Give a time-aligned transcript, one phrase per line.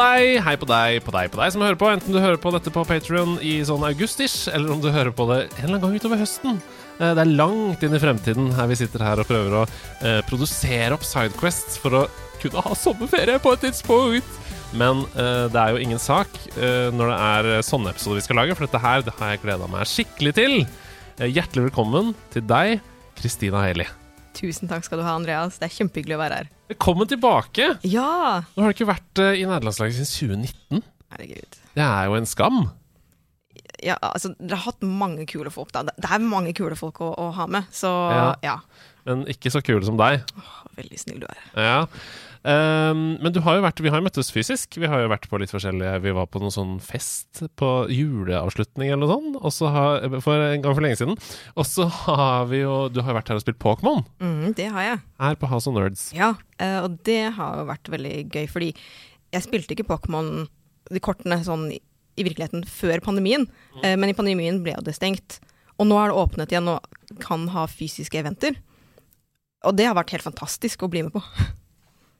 [0.00, 1.88] Deg, hei på deg, på deg, på deg som hører på.
[1.92, 5.26] Enten du hører på dette på Patrion i sånn august-ish, eller om du hører på
[5.30, 6.58] det en eller annen gang utover høsten.
[6.98, 10.20] Eh, Det er langt inn i fremtiden her vi sitter her og prøver å eh,
[10.28, 12.04] produsere opp Sidequest for å
[12.40, 14.36] kunne ha sommerferie på et tidspunkt.
[14.72, 17.20] Men eh, det er jo ingen sak eh, når det
[17.58, 20.36] er sånne episoder vi skal lage, for dette her det har jeg gleda meg skikkelig
[20.40, 20.60] til.
[21.18, 22.78] Eh, hjertelig velkommen til deg,
[23.20, 23.88] Kristina Heli.
[24.36, 25.58] Tusen takk skal du ha, Andreas.
[25.60, 26.50] Det er kjempehyggelig å være her.
[26.70, 27.66] Velkommen tilbake!
[27.88, 28.42] Ja!
[28.54, 30.84] Nå har du ikke vært eh, i nederlandslaget siden 2019.
[31.10, 31.58] Herregud.
[31.74, 32.60] Det er jo en skam.
[33.82, 35.82] Ja, altså, dere har hatt mange kule folk, da.
[35.88, 38.24] Det det er mange kule folk å, å ha med, så Ja.
[38.44, 38.56] ja.
[39.08, 40.22] Men ikke så kul som deg.
[40.38, 41.38] Åh, veldig snill du er.
[41.56, 41.78] Ja.
[42.44, 44.78] Ehm, men du har jo vært, vi har jo møttes fysisk.
[44.80, 48.88] Vi har jo vært på litt forskjellige Vi var på noen sånn fest på juleavslutning
[48.94, 51.18] eller noe sånt og så har, for en gang for lenge siden.
[51.60, 54.70] Og så har vi jo Du har jo vært her og spilt Pokémon Mm, det
[54.72, 55.02] har jeg.
[55.20, 56.12] her på House of Nerds.
[56.16, 58.74] Ja, eh, og det har jo vært veldig gøy, fordi
[59.32, 60.48] jeg spilte ikke Pokémon,
[60.90, 61.80] de kortene, sånn i
[62.18, 63.46] i virkeligheten før pandemien,
[63.80, 64.00] Mm.
[64.00, 65.38] men i pandemien ble jo det stengt.
[65.78, 66.80] Og nå er det åpnet igjen og
[67.20, 68.56] kan ha fysiske eventer.
[69.64, 71.22] Og det har vært helt fantastisk å bli med på.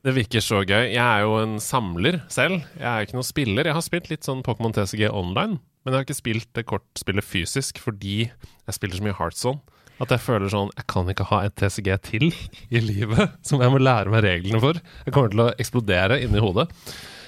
[0.01, 0.95] Det virker så gøy.
[0.95, 2.63] Jeg er jo en samler selv.
[2.79, 3.69] Jeg er ikke noen spiller.
[3.69, 7.27] Jeg har spilt litt sånn Pokémon TCG online, men jeg har ikke spilt det kortspillet
[7.27, 9.61] fysisk fordi jeg spiller så mye Heartzone.
[10.01, 12.31] At jeg føler sånn Jeg kan ikke ha et TCG til
[12.73, 14.81] i livet som jeg må lære meg reglene for.
[15.05, 16.71] Jeg kommer til å eksplodere inni hodet.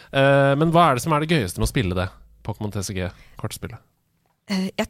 [0.08, 2.08] Eh, men hva er det som er det gøyeste med å spille det?
[2.46, 3.84] Pokémon TCG-kortspillet.
[4.48, 4.88] Eh, jeg,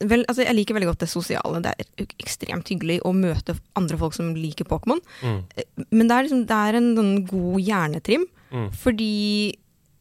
[0.00, 1.60] vel, altså jeg liker veldig godt det sosiale.
[1.64, 5.00] Det er ekstremt hyggelig å møte andre folk som liker Pokémon.
[5.22, 5.42] Mm.
[5.56, 8.24] Eh, Men det er, liksom, det er en en god hjernetrim,
[8.54, 8.70] Mm.
[8.72, 9.54] fordi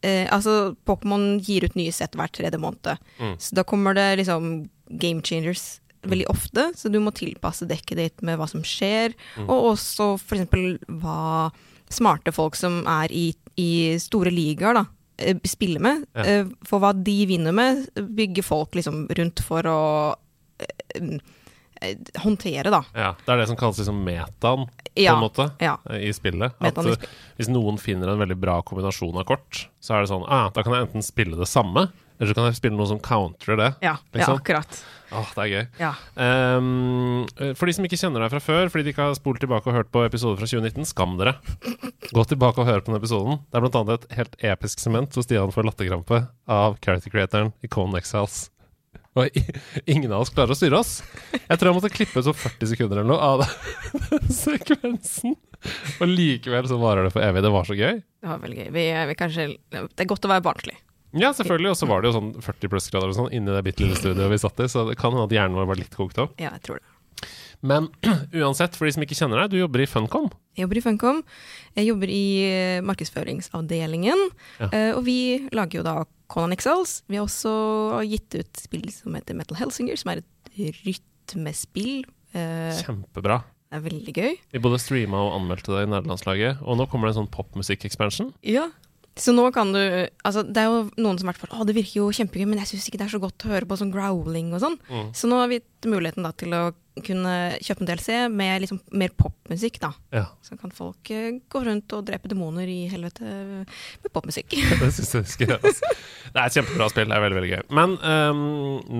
[0.03, 2.97] eh, altså, Pokémon gir ut nye sett hver tredje måned.
[3.19, 3.37] Mm.
[3.39, 8.21] Så da kommer det liksom game changers veldig ofte, så du må tilpasse dekket ditt
[8.21, 9.47] med hva som skjer, Mm.
[9.49, 10.77] og også f.eks.
[11.01, 11.51] hva
[11.89, 14.85] smarte folk som er i, i store ligaer, da,
[15.17, 16.05] eh, spiller med.
[16.15, 16.23] Ja.
[16.23, 19.79] Eh, For hva de vinner med, bygger folk liksom rundt for å
[20.59, 21.17] eh,
[22.23, 22.83] håndtere, da.
[22.95, 25.15] Ja, Det er det som kalles liksom metaen, på Ja.
[25.15, 25.77] en måte, Ja.
[25.89, 26.53] i spillet.
[26.61, 27.07] At i spill.
[27.37, 30.63] hvis noen finner en veldig bra kombinasjon av kort, så er det sånn ah, Da
[30.63, 31.91] kan jeg enten spille det samme,
[32.23, 33.69] eller så kan jeg spille noe som counterer det.
[33.83, 34.39] Ja, ja Liksom.
[34.39, 34.77] akkurat.
[35.13, 35.65] Åh, det er gøy.
[35.77, 35.91] Ja.
[36.57, 37.25] Um,
[37.59, 39.75] for de som ikke kjenner deg fra før, fordi de ikke har spolt tilbake og
[39.77, 41.35] hørt på episoder fra 2019, skam dere.
[42.15, 43.43] Gå tilbake og hør på den episoden.
[43.51, 47.69] Det er annet et helt episk sement hvor Stian får latterkrampe av character creatoren i
[47.69, 48.47] Cone Exiles.
[49.13, 49.29] Og
[49.85, 50.95] ingen av oss klarer å styre oss.
[51.35, 55.35] Jeg tror jeg måtte klippe ut så 40 sekunder eller noe av den sekvensen.
[56.01, 57.43] Og likevel så varer det for evig.
[57.45, 58.01] Det var så gøy.
[58.01, 58.71] Det var veldig gøy.
[58.73, 60.79] Vi, vi kanskje, det er godt å være barnslig.
[61.13, 61.73] Ja, selvfølgelig.
[61.73, 64.31] Og så var det jo sånn 40 plussgrader og sånn inni det bitte lille studioet
[64.33, 66.33] vi satt i, så det kan hende at hjernen vår var litt kokt opp.
[66.41, 66.89] Ja, jeg tror det.
[67.63, 67.87] Men
[68.43, 70.27] uansett, for de som ikke kjenner deg, du jobber i Funcom.
[70.57, 71.21] Jeg jobber i Funcom.
[71.77, 74.25] Jeg jobber i eh, markedsføringsavdelingen.
[74.59, 74.67] Ja.
[74.67, 75.17] Eh, og vi
[75.55, 75.95] lager jo da
[76.33, 76.99] Conan Exiles.
[77.07, 77.53] Vi har også
[78.09, 82.03] gitt ut spill som heter Metal Helsinger, som er et rytmespill.
[82.33, 83.39] Eh, Kjempebra.
[83.69, 84.35] det er veldig gøy.
[84.53, 88.33] Vi både streama og anmeldte det i nederlandslaget, og nå kommer det en sånn popmusikk-expansion.
[88.45, 88.67] Ja.
[89.15, 89.77] Så nå kan du
[90.25, 92.57] Altså, det er jo noen som i hvert fall Å, det virker jo kjempegøy, men
[92.63, 94.77] jeg syns ikke det er så godt å høre på sånn growling og sånn.
[94.89, 95.11] Mm.
[95.13, 96.63] Så nå har vi muligheten da til å
[97.03, 99.89] kunne kjøpe en DLC med liksom mer popmusikk, da.
[100.13, 104.53] Ja, Så kan folk eh, gå rundt og drepe demoner i helvete med popmusikk.
[104.81, 105.71] det syns jeg skal gjøre.
[105.71, 105.93] Altså.
[106.33, 107.09] Det er et kjempebra spill.
[107.09, 107.63] Det er veldig veldig gøy.
[107.79, 108.43] Men um,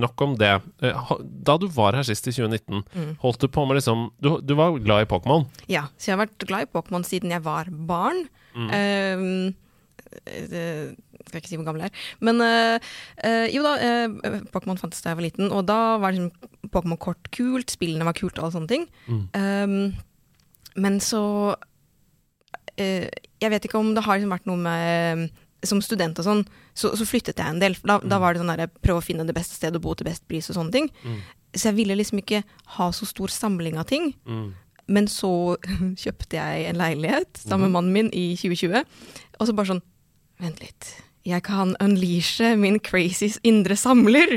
[0.02, 0.54] nok om det.
[0.82, 1.14] Eh,
[1.50, 3.12] Da du var her sist i 2019, Mm.
[3.22, 5.46] holdt du på med liksom Du, du var glad i Pokémon.
[5.70, 8.26] Ja, så jeg har vært glad i Pokémon siden jeg var barn.
[8.58, 8.70] Mm.
[8.74, 9.54] Eh,
[11.28, 12.08] skal ikke si hvor gammel jeg er.
[12.24, 12.90] Men eh,
[13.26, 16.32] eh, jo da, eh, Pokémon fantes da jeg var liten, og da var liksom
[16.74, 18.88] Pokémon-kort kult, spillene var kult og alle sånne ting.
[19.08, 19.24] Mm.
[19.38, 19.78] Um,
[20.84, 21.22] men så
[22.82, 23.06] eh,
[23.42, 25.28] Jeg vet ikke om det har liksom vært noe med
[25.62, 26.42] Som student og sånn,
[26.74, 27.78] så, så flyttet jeg en del.
[27.86, 30.10] Da, da var det sånn der, prøve å finne det beste stedet å bo til
[30.10, 30.90] best pris og sånne ting.
[31.06, 31.22] Mm.
[31.54, 32.42] Så jeg ville liksom ikke
[32.76, 34.12] ha så stor samling av ting.
[34.26, 34.50] Mm.
[34.92, 35.56] Men så
[36.04, 38.84] kjøpte jeg en leilighet sammen med mannen min i 2020.
[39.40, 39.84] Og så bare sånn
[40.42, 40.96] Vent litt.
[41.24, 44.36] Jeg kan unleashe min crazy indre samler.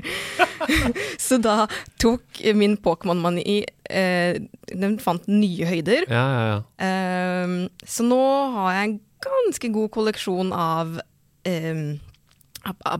[1.26, 1.64] så da
[1.98, 4.38] tok min Pokémon-mani eh,
[4.70, 6.06] Den fant nye høyder.
[6.06, 6.62] Ja, ja, ja.
[6.86, 8.22] Eh, så nå
[8.54, 8.96] har jeg en
[9.26, 11.00] ganske god kolleksjon av
[11.46, 11.98] av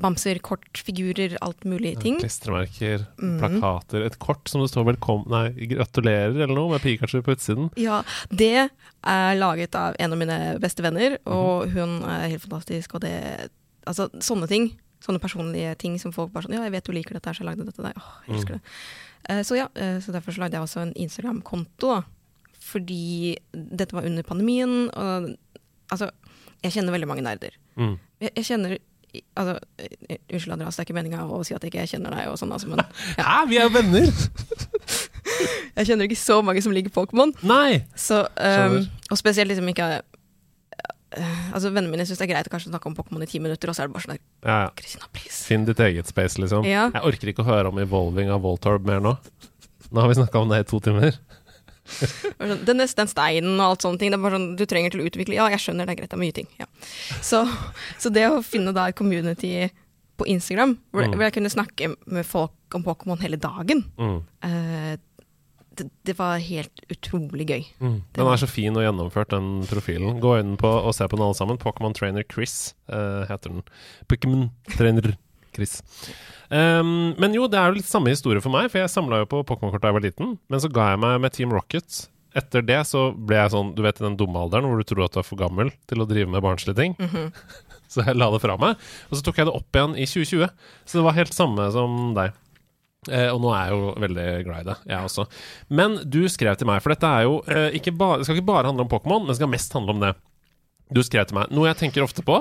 [0.03, 2.19] bamser, kort, figurer, alt mulig ting.
[2.21, 3.37] Klistremerker, mm.
[3.41, 5.27] plakater, et kort som det står velkom...
[5.33, 7.71] nei, 'gratulerer' eller noe, med Pikachu på utsiden.
[7.81, 12.99] Ja, det er laget av en av mine beste venner, og hun er helt fantastisk.
[12.99, 13.15] Og det
[13.87, 14.65] Altså, sånne ting.
[15.05, 17.51] Sånne personlige ting som folk bare sånn Ja, jeg vet du liker dette, så jeg
[17.51, 17.95] lagde dette deg.
[17.95, 18.75] Åh, jeg elsker det.
[19.31, 22.01] Eh, så ja, eh, så derfor så lagde jeg også en Instagram-konto, da.
[22.67, 25.35] Fordi dette var under pandemien, og
[25.95, 26.11] altså
[26.65, 27.53] Jeg kjenner veldig mange nerder.
[27.77, 27.99] Mm.
[28.19, 28.79] Jeg, jeg kjenner
[29.39, 32.31] Altså, eh, unnskyld Andreas, det er ikke meninga å si at jeg ikke kjenner deg
[32.33, 32.83] og sånn, altså, men
[33.19, 34.11] Hæ, vi er jo venner!
[35.79, 37.35] jeg kjenner ikke så mange som liker Pokémon.
[37.47, 37.83] Nei!
[37.99, 38.79] Så, um,
[39.11, 42.91] og spesielt liksom ikke uh, Altså Vennene mine syns det er greit å kanskje snakke
[42.91, 45.09] om Pokémon i ti minutter, og så er det bare sånn der Ja, ja.
[45.15, 45.43] Please.
[45.49, 46.67] Finn ditt eget space, liksom.
[46.69, 46.89] Ja.
[46.95, 49.17] Jeg orker ikke å høre om evolving av Voltorb mer nå.
[49.91, 51.19] Nå har vi snakka om det i to timer.
[51.87, 54.11] Sånn, den den steinen og alt sånne ting.
[54.11, 56.11] Det er bare sånn, du trenger til å utvikle Ja, jeg skjønner, det er greit,
[56.11, 56.49] det er mye ting.
[56.61, 56.67] Ja.
[57.23, 57.45] Så,
[57.99, 59.71] så det å finne da et community
[60.17, 61.13] på Instagram, hvor, Mm.
[61.15, 64.23] hvor jeg kunne snakke med folk om Pokémon hele dagen, Mm.
[64.43, 64.97] eh,
[65.77, 67.65] det, det var helt utrolig gøy.
[67.85, 67.99] Mm.
[68.17, 70.21] Den er så fin og gjennomført, den profilen.
[70.23, 71.59] Gå inn på og se på den alle sammen.
[71.61, 73.63] Pokémon Trainer Chris eh, heter den.
[74.09, 75.17] Pokémon Trainer
[75.57, 75.81] Chris.
[76.49, 79.31] Um, men jo, det er jo litt samme historie for meg, for jeg samla jo
[79.33, 80.37] på Pokémon-kort da jeg var liten.
[80.53, 82.05] Men så ga jeg meg med Team Rocket.
[82.37, 85.07] Etter det så ble jeg sånn, du vet i den dumme alderen hvor du tror
[85.07, 86.97] at du er for gammel til å drive med barnslige ting.
[87.87, 88.81] Så jeg la det fra meg.
[89.09, 90.51] Og så tok jeg det opp igjen i 2020.
[90.85, 92.35] Så det var helt samme som deg.
[93.07, 95.27] Eh, og nå er jeg jo veldig glad i det, jeg også.
[95.79, 98.49] Men du skrev til meg, for dette er jo eh, ikke ba Det skal ikke
[98.49, 100.13] bare handle om Pokémon, men det skal mest handle om det.
[100.91, 102.41] Du skrev til meg noe jeg tenker ofte på,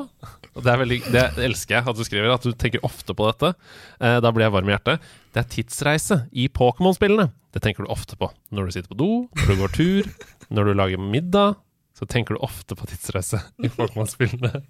[0.63, 3.51] det, veldig, det elsker jeg at du skriver, at du tenker ofte på dette.
[3.99, 5.03] Eh, da blir jeg varm i hjertet.
[5.35, 7.27] Det er tidsreise i Pokémon-spillene.
[7.55, 9.09] Det tenker du ofte på når du sitter på do,
[9.41, 10.09] når du går tur,
[10.53, 11.59] når du lager middag.
[11.95, 14.63] Så tenker du ofte på tidsreise i Pokémon-spillene.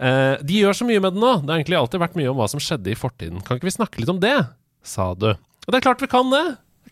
[0.00, 1.34] Eh, de gjør så mye med det nå.
[1.42, 3.42] Det har egentlig alltid vært mye om hva som skjedde i fortiden.
[3.46, 4.34] Kan ikke vi snakke litt om det?
[4.82, 5.28] sa du.
[5.34, 6.44] Og det er klart vi kan det!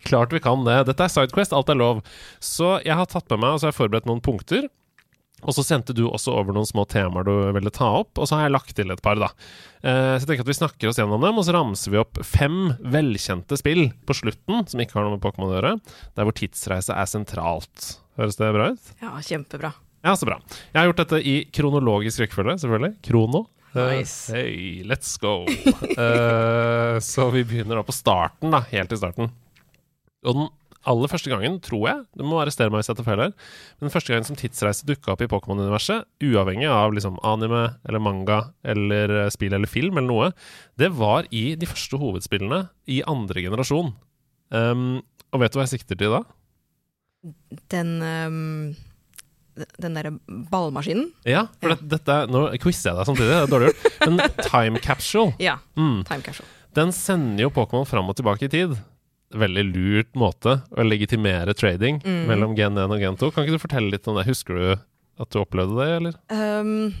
[0.05, 0.77] Klart vi kan det.
[0.87, 2.03] Dette er Sidequest, alt er lov.
[2.39, 4.69] Så jeg har tatt med meg og så har jeg forberedt noen punkter.
[5.43, 8.37] Og så sendte du også over noen små temaer du ville ta opp, og så
[8.37, 9.29] har jeg lagt til et par, da.
[9.81, 12.21] Eh, så jeg tenker at vi snakker oss gjennom dem, og så ramser vi opp
[12.27, 15.75] fem velkjente spill på slutten, som ikke har noe med Pokémon å gjøre,
[16.17, 17.93] der hvor tidsreise er sentralt.
[18.19, 18.91] Høres det bra ut?
[19.03, 19.71] Ja, kjempebra.
[20.05, 20.39] Ja, så bra.
[20.71, 22.93] Jeg har gjort dette i kronologisk rekkefølge, selvfølgelig.
[23.07, 23.45] Krono.
[23.75, 23.99] Nice.
[23.99, 24.33] Nice.
[24.33, 25.43] Hey, let's go.
[25.45, 28.63] uh, så vi begynner da på starten, da.
[28.71, 29.29] Helt i starten.
[30.25, 30.49] Og den
[30.87, 33.33] aller første gangen, tror jeg, du må arrestere meg hvis jeg tar feil her,
[33.79, 37.99] men den første gangen som tidsreise dukka opp i Pokémon-universet, uavhengig av liksom anime eller
[37.99, 40.29] manga eller eh, spill eller film eller noe,
[40.79, 43.91] det var i de første hovedspillene i andre generasjon.
[44.55, 45.01] Um,
[45.33, 46.21] og vet du hva jeg sikter til da?
[47.73, 48.75] Den um,
[49.83, 50.13] den derre
[50.49, 51.09] ballmaskinen.
[51.27, 53.97] Ja, for dette er- Nå quizer jeg deg samtidig, det er dårlig gjort.
[54.07, 56.47] Men time capsule, Ja, mm, Time Capsule.
[56.79, 58.77] den sender jo Pokémon fram og tilbake i tid.
[59.31, 62.25] Veldig lurt måte å legitimere trading Mm.
[62.27, 63.31] mellom gen 1 og gen 2.
[63.31, 64.25] Kan ikke du fortelle litt om det?
[64.25, 64.71] Husker du
[65.19, 66.15] at du opplevde det, eller?
[66.33, 66.95] Um,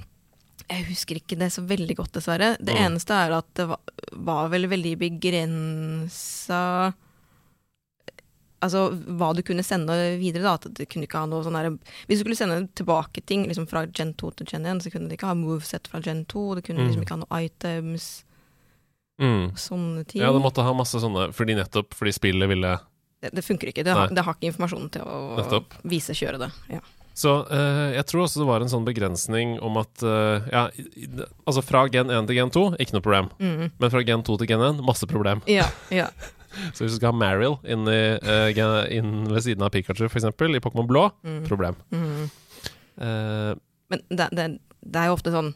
[0.69, 2.55] jeg husker ikke det så veldig godt, dessverre.
[2.63, 2.85] Det Mm.
[2.99, 3.79] eneste er at det var,
[4.13, 6.93] var vel veldig begrensa
[8.61, 10.53] Altså hva du kunne sende videre, da.
[10.59, 11.69] At det kunne ikke ha noe sånn der
[12.09, 15.07] Hvis du skulle sende tilbake ting liksom fra gen 2 til gen 1, så kunne
[15.07, 16.55] det ikke ha moveset fra gen 2.
[16.55, 16.87] Det kunne Mm.
[16.89, 18.23] liksom ikke ha noe items,
[19.19, 19.49] Mm.
[19.59, 20.21] sånne ting.
[20.23, 22.77] Ja, det måtte ha masse sånne fordi nettopp fordi spillet ville
[23.19, 23.83] det, det funker ikke.
[23.83, 25.73] Det har, det har ikke informasjonen til å Nettopp.
[25.91, 26.47] vise kjøre det.
[26.71, 26.79] Ja.
[27.19, 30.61] Så eh, jeg tror også det var en sånn begrensning om at eh, Ja,
[31.43, 33.27] altså fra gen 1 til gen 2, ikke noe problem.
[33.43, 33.65] Mm.
[33.75, 35.43] Men fra gen 2 til gen 1, masse problem.
[35.51, 36.07] ja, ja.
[36.73, 40.25] Så hvis du skal ha Mariel inn, i, uh, inn ved siden av Pikachu, f.eks.,
[40.25, 41.43] i Pokémon blå, Mm.
[41.45, 41.75] problem.
[41.93, 42.23] Mm.
[42.97, 43.53] Uh,
[43.91, 44.47] Men det, det,
[44.81, 45.51] det er jo ofte sånn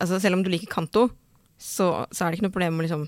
[0.00, 1.08] altså Selv om du liker Kanto,
[1.58, 3.06] så, så er det ikke noe problem å liksom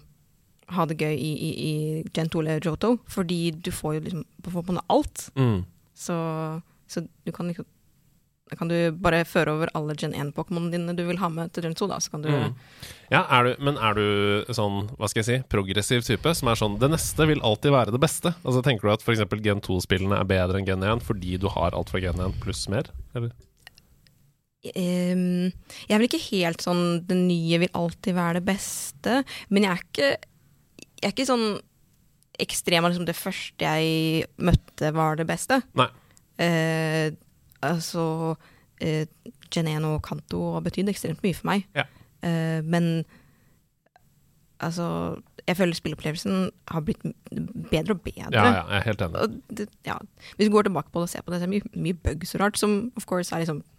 [0.77, 1.73] ha det gøy i, i, i
[2.13, 5.29] Gen 2 eller Johto, fordi du får jo liksom på måte alt.
[5.35, 5.59] mm.
[5.99, 6.15] Så,
[6.87, 7.67] så du kan liksom
[8.57, 11.75] kan du bare føre over alle Gen 1-pokémonene dine du vil ha med til Gen
[11.77, 12.55] 2, da, så kan du Mm.
[13.11, 16.59] Ja, er du, men er du sånn, hva skal jeg si, progressiv type, som er
[16.61, 18.35] sånn Det neste vil alltid være det beste?
[18.45, 19.25] Altså Tenker du at f.eks.
[19.43, 22.67] Gen 2-spillene er bedre enn Gen 1 fordi du har alt fra Gen 1 pluss
[22.69, 22.91] mer?
[23.17, 23.33] Eller?
[24.77, 25.53] Ehm,
[25.89, 29.73] Jeg er vel ikke helt sånn Det nye vil alltid være det beste, men jeg
[29.73, 30.11] er ikke,
[30.99, 31.49] jeg er ikke sånn
[32.39, 35.61] ekstrem av liksom det første jeg møtte, var det beste.
[35.79, 35.89] Nei.
[36.39, 37.09] Uh,
[37.67, 38.05] altså
[38.39, 41.65] uh, Gen 1 og Kanto har betydd ekstremt mye for meg.
[41.75, 41.89] Ja.
[42.23, 43.03] Uh, men
[44.59, 47.03] altså Jeg føler spilleopplevelsen har blitt
[47.71, 48.29] bedre og bedre.
[48.35, 49.43] Ja, ja, jeg er helt enig.
[49.57, 49.97] Det, ja.
[50.37, 51.99] Hvis du går tilbake på det og ser på det, så er det mye, mye
[52.05, 53.78] bugs og rart, som of course er liksom eh,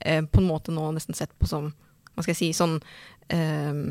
[0.00, 1.72] på en måte nå nesten sett på som
[2.14, 2.78] Hva skal jeg si Sånn
[3.28, 3.82] eh,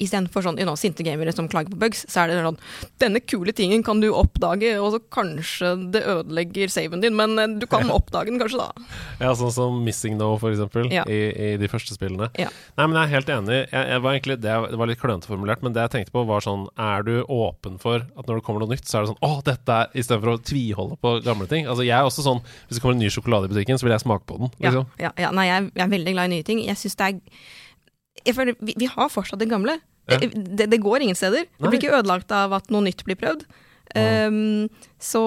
[0.00, 2.56] Istedenfor sånn, you know, sinte gamere som klager på bugs, så er det sånn
[3.02, 7.58] Denne kule tingen kan du oppdage, og så kanskje det ødelegger saven din, men eh,
[7.60, 8.86] du kan oppdage den kanskje, da.
[9.20, 11.04] Ja, sånn som Missing No, for eksempel, Ja.
[11.08, 11.20] i,
[11.52, 12.30] i de første spillene.
[12.40, 12.48] Ja.
[12.78, 13.58] Nei, men jeg er helt enig.
[13.72, 16.40] Jeg, jeg var egentlig, det, var litt klønete formulert, men det jeg tenkte på, var
[16.44, 19.22] sånn Er du åpen for at når det kommer noe nytt, så er det sånn
[19.28, 21.66] Å, dette er Istedenfor å tviholde på gamle ting.
[21.68, 23.92] Altså, jeg er også sånn Hvis det kommer en ny sjokolade i butikken, så vil
[23.96, 24.52] jeg smake på den.
[24.58, 24.86] Ja, Liksom.
[25.02, 25.30] ja, ja.
[25.36, 26.62] Nei, jeg, jeg er veldig glad i nye ting.
[26.64, 27.20] Jeg syns det er
[28.24, 29.78] vi, vi har fortsatt det gamle.
[30.10, 30.18] Ja.
[30.18, 31.46] Det, det går ingen steder.
[31.58, 33.46] Det blir ikke ødelagt av at noe nytt blir prøvd.
[33.96, 34.68] Um,
[35.02, 35.20] så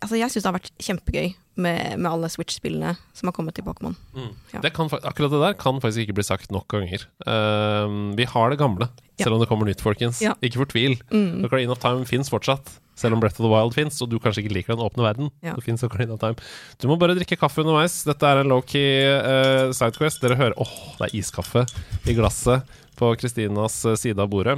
[0.00, 3.64] altså, jeg syns det har vært kjempegøy med, med alle Switch-spillene som har kommet til
[3.66, 3.96] Pokémon.
[4.16, 4.30] Mm.
[4.54, 4.60] Ja.
[4.64, 7.04] Det kan, fa- akkurat det der kan faktisk ikke bli sagt nok ganger.
[7.26, 9.24] Um, vi har det gamle, Ja.
[9.24, 10.20] selv om det kommer nytt, folkens.
[10.24, 10.34] Ja.
[10.44, 10.98] Ikke fortvil.
[11.12, 11.44] Mm.
[11.48, 12.68] Ocarina of Time fins fortsatt.
[12.96, 15.28] Selv om Breath of the Wild fins, og du kanskje ikke liker den åpne verden.
[15.44, 15.52] Det
[15.84, 16.36] Ocarina of Time.
[16.80, 17.98] Du må bare drikke kaffe underveis.
[18.08, 20.22] Dette er en low-key eh, sidequest.
[20.24, 21.66] Dere hører Åh, det er iskaffe
[22.08, 22.64] i glasset
[22.96, 24.56] på Kristinas eh, side av bordet.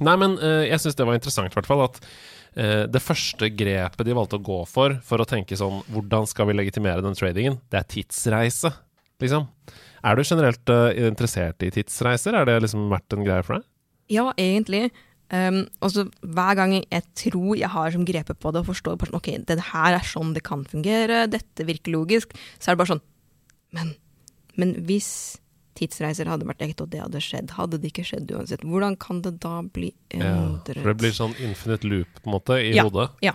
[0.00, 1.96] Nei, men uh, jeg syns det var interessant, i hvert fall, at
[2.58, 6.56] det første grepet de valgte å gå for, for å tenke sånn Hvordan skal vi
[6.58, 7.60] legitimere den tradingen?
[7.70, 8.72] Det er tidsreise,
[9.22, 9.46] liksom.
[10.06, 12.36] Er du generelt eh, interessert i tidsreiser?
[12.38, 13.68] Er det liksom vært en greie for deg?
[14.12, 14.88] Ja, egentlig.
[15.28, 15.92] Um, og
[16.24, 19.28] hver gang jeg tror jeg har som grepet på det og forstår bare sånn, ok,
[19.50, 23.04] det her er sånn det kan fungere, dette virker logisk, så er det bare sånn
[23.76, 23.90] Men,
[24.56, 25.10] men hvis
[25.78, 29.22] tidsreiser hadde vært ekte, og det hadde skjedd, hadde det ikke skjedd uansett, hvordan kan
[29.24, 30.74] det da bli endret?
[30.82, 33.10] for det blir sånn infinite loop på en måte i Ja, hodet.
[33.22, 33.32] ja.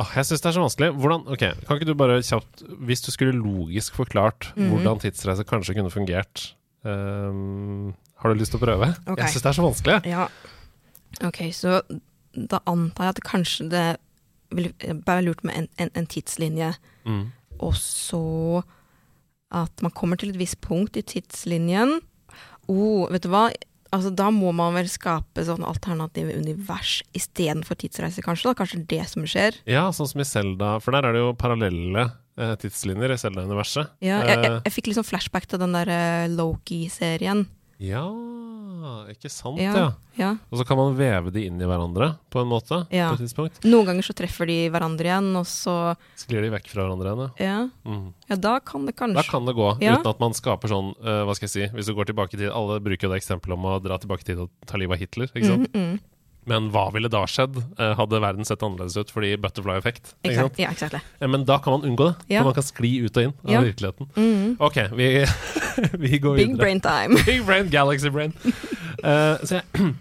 [0.00, 0.88] Åh, jeg syns det er så vanskelig.
[0.96, 4.70] Hvordan, ok, Kan ikke du bare kjapt Hvis du skulle logisk forklart Mhm.
[4.70, 8.88] hvordan tidsreise kanskje kunne fungert um, Har du lyst til å prøve?
[9.06, 9.24] Okay.
[9.26, 9.98] Jeg syns det er så vanskelig.
[10.08, 10.28] Ja.
[11.26, 11.80] Ok, så
[12.36, 13.84] da antar jeg at kanskje det
[14.52, 14.72] ville
[15.06, 16.74] være lurt med en, en, en tidslinje,
[17.06, 17.30] Mm.
[17.60, 18.62] og så
[19.50, 21.98] at man kommer til et visst punkt i tidslinjen.
[22.70, 23.48] Oh, vet du hva?
[23.90, 28.52] Altså, da må man vel skape sånn alternative univers istedenfor tidsreiser, kanskje?
[28.52, 28.58] da?
[28.60, 29.58] Kanskje det som skjer?
[29.66, 32.04] Ja, sånn som i Zelda, for der er det jo parallelle
[32.38, 33.90] eh, tidslinjer i Zelda-universet.
[33.98, 37.48] Ja, jeg, jeg, Eh, jeg fikk liksom flashback til den der eh, Loki-serien.
[37.80, 38.04] Ja,
[39.10, 39.90] ikke sant, ja.
[40.18, 40.30] Ja.
[40.52, 43.08] Og så kan man veve de inn i hverandre på en måte, Ja.
[43.10, 43.60] på et tidspunkt.
[43.64, 47.30] Noen ganger så treffer de hverandre igjen, og så Sklir de vekk fra hverandre igjen,
[47.38, 47.46] ja.
[47.46, 48.12] Ja, Mm.
[48.28, 51.24] ja da kan det kanskje Da kan det gå, uten at man skaper sånn uh,
[51.24, 53.64] Hva skal jeg si Hvis du går tilbake til Alle bruker jo det eksempelet om
[53.64, 55.26] å dra tilbake til og ta livet av Hitler.
[55.34, 55.72] Ikke sant?
[55.72, 56.00] Mm, mm,
[56.50, 57.56] Men hva ville da skjedd?
[57.78, 60.14] Eh, hadde verden sett annerledes ut fordi butterfly-effekt?
[60.26, 60.98] Exakt, ja, exactly.
[61.20, 62.34] Eh, Men da kan man unngå det.
[62.34, 62.42] Ja.
[62.46, 63.60] Man kan skli ut og inn av Ja.
[63.62, 64.08] virkeligheten.
[64.16, 64.56] Mm.
[64.58, 65.08] Ok, vi,
[66.04, 66.58] vi går Big videre.
[66.58, 67.20] brain time.
[67.26, 68.34] Big brain, galaxy brain.
[69.04, 69.64] uh, så jeg,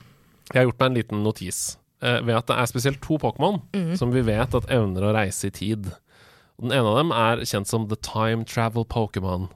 [0.54, 1.62] jeg har gjort meg en liten notis
[2.02, 3.96] uh, ved at det er spesielt to Pokémon Mm.
[3.98, 5.92] som vi vet at evner å reise i tid.
[6.60, 9.48] Den ene av dem er kjent som The Time Travel Pokémon.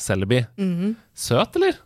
[0.00, 0.42] Celebi.
[0.58, 0.96] Mhm.
[1.14, 1.78] Søt, eller?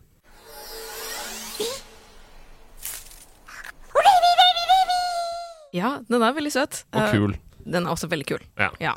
[5.75, 6.85] Ja, den er veldig søt.
[6.95, 7.35] Og Eh, kul.
[7.65, 8.43] Den er også veldig kul.
[8.61, 8.71] Ja.
[8.81, 8.93] Ja.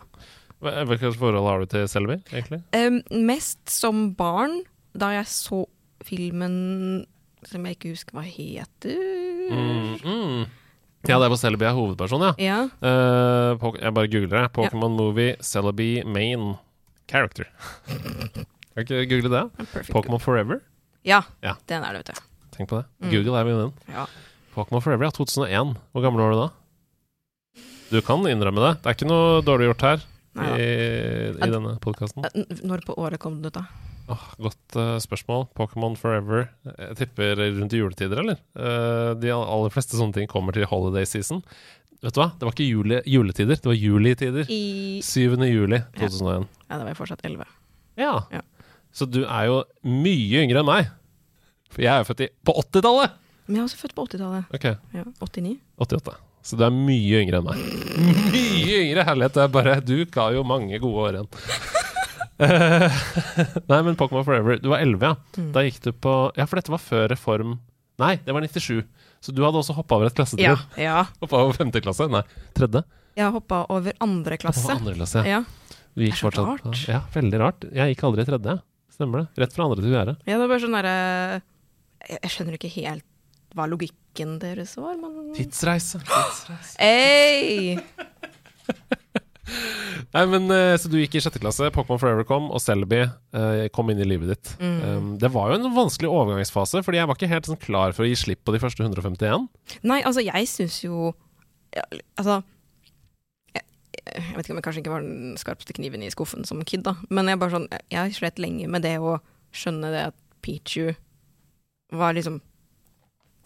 [0.61, 2.61] Hvilket forhold har du til Celebi, egentlig?
[2.73, 4.61] Um, mest som barn,
[4.97, 5.65] da jeg så
[6.05, 7.05] filmen
[7.45, 8.97] som jeg ikke husker hva heter
[9.47, 10.47] Mm, mm.
[11.07, 12.33] Ja, det er på Celebi er hovedperson, ja.
[12.41, 12.57] Ja.
[12.83, 14.51] Uh, jeg bare googler det.
[14.57, 16.55] Pokémon Movie Celebi Main
[17.07, 17.45] Character.
[18.75, 19.67] Kan ikke google det?
[19.87, 20.59] Pokémon Forever?
[21.05, 21.53] Ja, Ja.
[21.69, 22.21] den er det, vet du.
[22.57, 22.85] Tenk på det.
[22.99, 23.09] Mm.
[23.13, 23.93] Google er vennen din.
[23.95, 24.05] Ja.
[24.57, 25.11] Pokémon Forever, ja.
[25.15, 25.77] 2001.
[25.93, 26.49] Hvor gammel var du da?
[27.91, 28.71] Du kan innrømme det.
[28.83, 30.01] Det er ikke noe dårlig gjort her
[30.37, 30.69] i,
[31.33, 32.25] i denne podkasten.
[32.27, 33.67] Eh, Når på året kom den ut, da?
[34.39, 35.47] godt uh, spørsmål.
[35.57, 36.47] Pokémon Forever.
[36.67, 38.39] Jeg tipper rundt i juletider, eller?
[38.55, 41.41] Uh, de aller fleste sånne ting kommer til holiday season.
[42.03, 42.29] Vet du hva?
[42.37, 44.51] Det var ikke jule, juletider, det var julitider.
[44.53, 45.35] I 7.
[45.49, 46.45] juli 2001.
[46.67, 47.49] Ja, da var jeg fortsatt 11.
[47.97, 48.13] Ja.
[48.31, 48.43] Ja.
[48.93, 50.91] Så du er jo mye yngre enn meg.
[51.73, 53.17] For jeg er jo født i, på 80-tallet!
[53.47, 54.55] Men jeg er også født på 80-tallet.
[54.55, 55.57] Ok, Ja, 89.
[55.87, 56.15] 88.
[56.47, 57.63] Så du er mye yngre enn meg.
[58.31, 59.03] Mye yngre!
[59.07, 61.29] Herlighet, det er bare Du ga jo mange gode år igjen.
[62.37, 62.99] Eh,
[63.71, 64.59] Nei, men Pokémon Forever.
[64.61, 65.15] Du var 11, ja.
[65.41, 65.49] Mm.
[65.55, 67.57] Da gikk du på Ja, for dette var før reform
[67.97, 68.85] Nei, det var 97.
[69.25, 70.53] Så du hadde også hoppa over et klassetrinn.
[70.53, 70.97] Ja, ja.
[71.23, 72.05] Hoppa over femte klasse?
[72.13, 72.21] Nei,
[72.55, 72.83] tredje?
[73.17, 74.61] Jeg hoppa over andre klasse.
[74.67, 75.39] over andre klasse, ja.
[75.39, 75.77] Ja.
[75.97, 76.81] Du gikk Det er så fortsatt rart.
[76.93, 77.65] Ja, veldig rart.
[77.73, 78.53] Jeg gikk aldri i tredje.
[78.93, 79.41] Stemmer det.
[79.41, 80.13] Rett fra andre til fjerde.
[80.21, 80.93] ja, det var bare sånn derre
[82.07, 83.05] jeg, jeg skjønner ikke helt
[83.55, 86.01] hva logikken deres var, men Tidsreise.
[86.03, 86.75] Tidsreise.
[86.81, 87.77] Hey!
[90.13, 93.67] Nei, men eh, Så du gikk i sjette klasse, Pokémon Forever kom, og Selby eh,
[93.75, 94.51] kom inn i livet ditt.
[94.59, 94.75] Mm.
[94.83, 98.05] Um, det var jo en vanskelig overgangsfase, fordi jeg var ikke helt sånn klar for
[98.05, 99.47] å gi slipp på de første 151.
[99.87, 101.11] Nei, altså, jeg syns jo
[101.77, 102.37] Altså
[103.53, 103.63] jeg,
[104.07, 106.85] Jeg vet ikke om jeg kanskje ikke var den skarpeste kniven i skuffen som kid,
[106.87, 106.95] da.
[107.13, 109.17] Men jeg bare sånn, jeg slet lenge med det å
[109.55, 110.95] skjønne det at Pichu
[111.95, 112.39] var liksom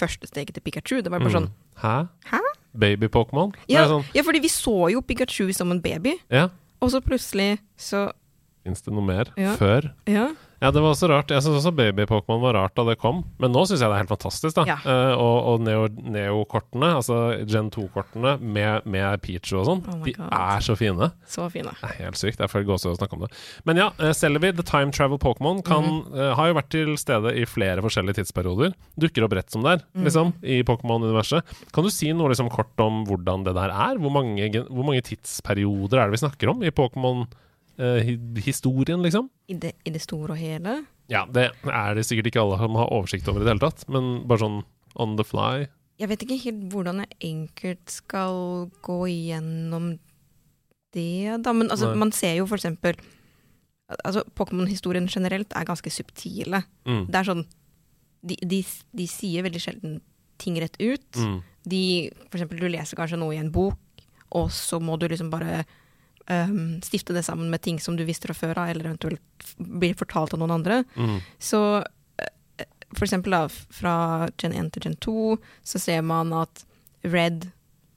[0.01, 1.01] første steget til Pikachu.
[1.05, 1.81] Det var bare sånn Mm.
[1.81, 1.95] Hæ?
[2.33, 2.41] Hæ?
[2.81, 3.53] Baby-Pokémon?
[3.71, 6.49] Ja, sånn, ja, fordi vi så jo Pikachu som en baby, ja.
[6.81, 8.11] og så plutselig så
[8.63, 9.55] Fins det noe mer Ja.
[9.57, 9.91] før?
[10.07, 10.27] Ja.
[10.61, 11.31] Ja, det var også rart.
[11.33, 13.23] Jeg syns også Baby-Pokémon var rart da det kom.
[13.41, 14.55] Men nå syns jeg det er helt fantastisk.
[14.59, 14.75] da Ja.
[14.85, 17.15] Uh, Og, og Neo- Neo-kortene, altså
[17.49, 21.09] Gen 2-kortene med, med Pichu og sånn, Oh de er så fine.
[21.25, 21.73] Så fine.
[21.81, 22.39] Det er helt sykt.
[22.39, 23.31] Jeg får gåsehud av å snakke om det.
[23.65, 26.13] Men ja, eh, Celebi, The Time Travel Pokémon, mm -hmm.
[26.13, 28.73] uh, har jo vært til stede i flere forskjellige tidsperioder.
[28.99, 30.03] Dukker opp rett som der, Mhm.
[30.05, 31.41] liksom, i Pokémon-universet.
[31.73, 33.97] Kan du si noe liksom kort om hvordan det der er?
[33.97, 36.69] Hvor mange, hvor mange tidsperioder er det vi snakker om i
[37.81, 39.29] Pokémon-historien, liksom?
[39.47, 40.81] I det, I det store og hele.
[41.11, 43.87] Ja, det er det sikkert ikke alle som har oversikt over i det hele tatt,
[43.91, 44.59] men bare sånn
[45.01, 45.67] on the fly.
[46.01, 49.95] Jeg vet ikke helt hvordan jeg enkelt skal gå igjennom
[50.95, 51.53] det, da.
[51.53, 52.99] Men altså, man ser jo for eksempel
[54.07, 56.61] Altså, Pokémon-historien generelt er ganske subtile.
[56.87, 57.09] Mm.
[57.11, 57.41] Det er sånn
[58.23, 58.61] de, de,
[58.95, 59.97] de sier veldig sjelden
[60.39, 61.09] ting rett ut.
[61.19, 61.41] Mm.
[61.67, 61.81] De,
[62.29, 64.05] for eksempel, du leser kanskje noe i en bok,
[64.37, 65.65] og så må du liksom bare
[66.27, 69.97] ehm, stifte det sammen med ting som du visste fra før av, eller eventuelt blir
[69.97, 70.83] fortalt av noen andre.
[70.95, 71.17] Mm.
[71.39, 73.95] Så eh, for eksempel da, fra
[74.41, 76.65] Gen 1 til Gen 2, så ser man at
[77.07, 77.49] Red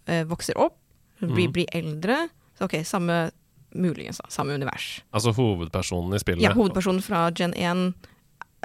[0.07, 0.79] eh, vokser opp,
[1.21, 1.55] blir, mm.
[1.57, 2.25] blir eldre.
[2.59, 3.29] Så ok, samme
[3.75, 5.03] muligens, da, samme univers.
[5.11, 6.45] Altså hovedpersonen i spillet.
[6.45, 7.89] Ja, hovedpersonen fra Gen 1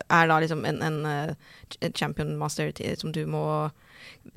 [0.08, 3.44] er da liksom en, en eh, champion master som du må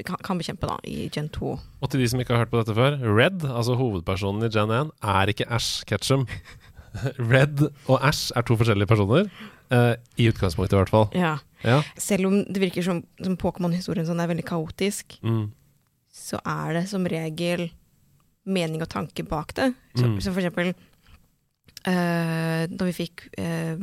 [0.05, 1.53] kan, kan bekjempe da, i Gen 2.
[1.81, 4.71] Og til de som ikke har hørt på dette før, Red, altså hovedpersonen i Gen
[4.71, 6.27] 1, er ikke Ash Ketchum.
[7.33, 9.29] Red og Ash er to forskjellige personer.
[9.73, 11.07] Uh, I utgangspunktet, i hvert fall.
[11.17, 11.37] Ja.
[11.65, 11.79] Ja.
[11.97, 15.47] Selv om det virker som, som Pokémon-historien sånn er veldig kaotisk, Mm.
[16.13, 17.71] så er det som regel
[18.45, 19.71] mening og tanke bak det.
[19.97, 20.19] Så, Mm.
[20.21, 20.75] så for eksempel
[21.89, 23.77] uh, da vi fikk uh,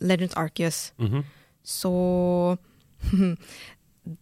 [0.00, 1.22] Legends Arceus, -hmm.
[1.62, 1.92] så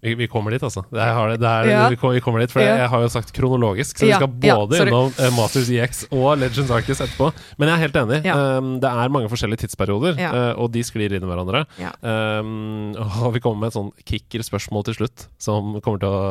[0.00, 0.84] vi, vi kommer dit, altså.
[0.88, 1.04] Det
[1.40, 1.88] det, er, Ja.
[1.88, 2.76] vi, kommer, dit, for Ja.
[2.84, 6.38] jeg har jo sagt kronologisk, så vi skal ja, både innom uh, Masters EX og
[6.40, 7.30] Legends Arcus etterpå.
[7.58, 8.20] Men jeg er helt enig.
[8.24, 11.64] Um, det er mange forskjellige tidsperioder, eh, og de sklir inn i hverandre.
[12.00, 12.94] Um,
[13.24, 16.22] og vi kommer med et sånn kicker-spørsmål til slutt, som kommer til å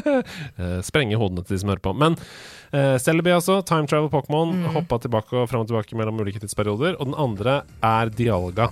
[0.60, 1.94] eh, sprenge hodene til de som hører på.
[1.96, 2.18] Men
[2.74, 3.60] uh, Celebi, altså.
[3.66, 4.54] Time Travel Pokémon.
[4.60, 4.72] Mm.
[4.76, 6.98] Hoppa tilbake og fram og tilbake mellom ulike tidsperioder.
[7.00, 8.70] Og den andre er Dialga.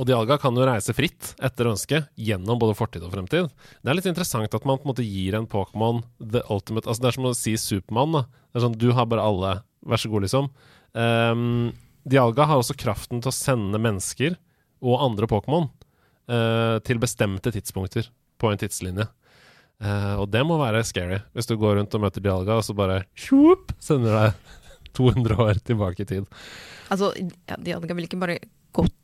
[0.00, 3.50] Og Dialga kan jo reise fritt etter ønske gjennom både fortid og fremtid.
[3.84, 7.04] Det er litt interessant at man på en måte gir en Pokémon the ultimate Altså
[7.04, 8.22] Det er som å si Supermann.
[8.24, 9.58] Det er sånn, Du har bare alle.
[9.84, 10.48] Vær så god, liksom.
[10.96, 11.72] Um,
[12.08, 14.38] Dialga har også kraften til å sende mennesker
[14.80, 18.08] og andre Pokémon uh, til bestemte tidspunkter
[18.40, 19.04] på en tidslinje.
[19.84, 22.76] Uh, og det må være scary, hvis du går rundt og møter Dialga, og så
[22.76, 24.56] bare shup, sender deg
[24.96, 26.40] 200 år tilbake i tid.
[26.88, 28.40] Altså, ja, Dialga vil ikke bare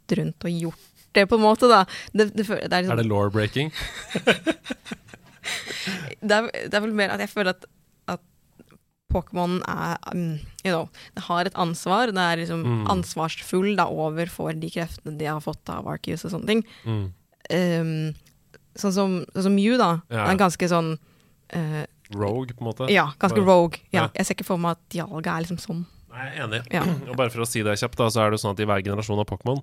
[0.06, 1.84] gått rundt og gjort det, på en måte, da.
[2.12, 3.70] Det, det, det, er, Er liksom, det law-breaking?
[6.20, 7.64] det, er, det er vel mer at jeg føler at,
[8.12, 8.20] at
[9.12, 12.10] Pokémon er um, You know, det har et ansvar.
[12.12, 12.86] Det er liksom Mm.
[12.90, 16.64] ansvarsfull da, overfor de kreftene de har fått av Arceus og sånne ting.
[16.84, 17.04] Mm.
[17.54, 18.14] Um,
[18.76, 19.92] sånn som, sånn som Mew, da.
[20.10, 20.26] Ja.
[20.32, 20.96] Er ganske sånn
[21.54, 22.90] uh, Rogue, på en måte?
[22.92, 23.80] Ja, ganske Bare- rogue.
[23.94, 24.02] Ja.
[24.04, 24.08] Ja.
[24.18, 25.86] Jeg ser ikke for meg at Dialga er liksom sånn.
[26.12, 26.60] Nei, jeg er enig.
[26.74, 26.82] Ja.
[27.10, 28.68] Og bare for å si det kjapt, da, så er det jo sånn at i
[28.68, 29.62] hver generasjon av Pokémon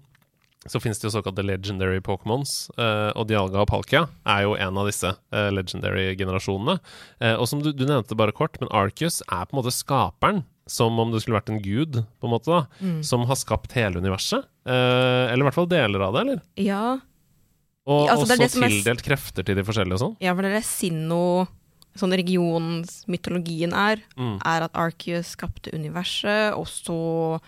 [0.68, 4.78] så finnes det jo såkalte legendary Pokémons, eh, og Dialga og Palkia er jo en
[4.80, 6.80] av disse eh, legendary generasjonene.
[7.20, 10.44] Eh, og som du, du nevnte bare kort, men Arceus er på en måte skaperen,
[10.66, 13.02] som om det skulle vært en gud, på en måte da, Mm.
[13.04, 14.46] som har skapt hele universet.
[14.66, 16.42] Eh, eller i hvert fall deler av det, eller?
[16.56, 17.00] Ja,
[17.86, 20.16] Og Ja, altså, det også det som er tildelt krefter til de forskjellige og sånn.
[20.24, 21.48] ja, for det er det Sinno
[22.00, 24.40] Sånn regionsmytologien er, Mm.
[24.44, 27.40] er at Arceus skapte universet, og så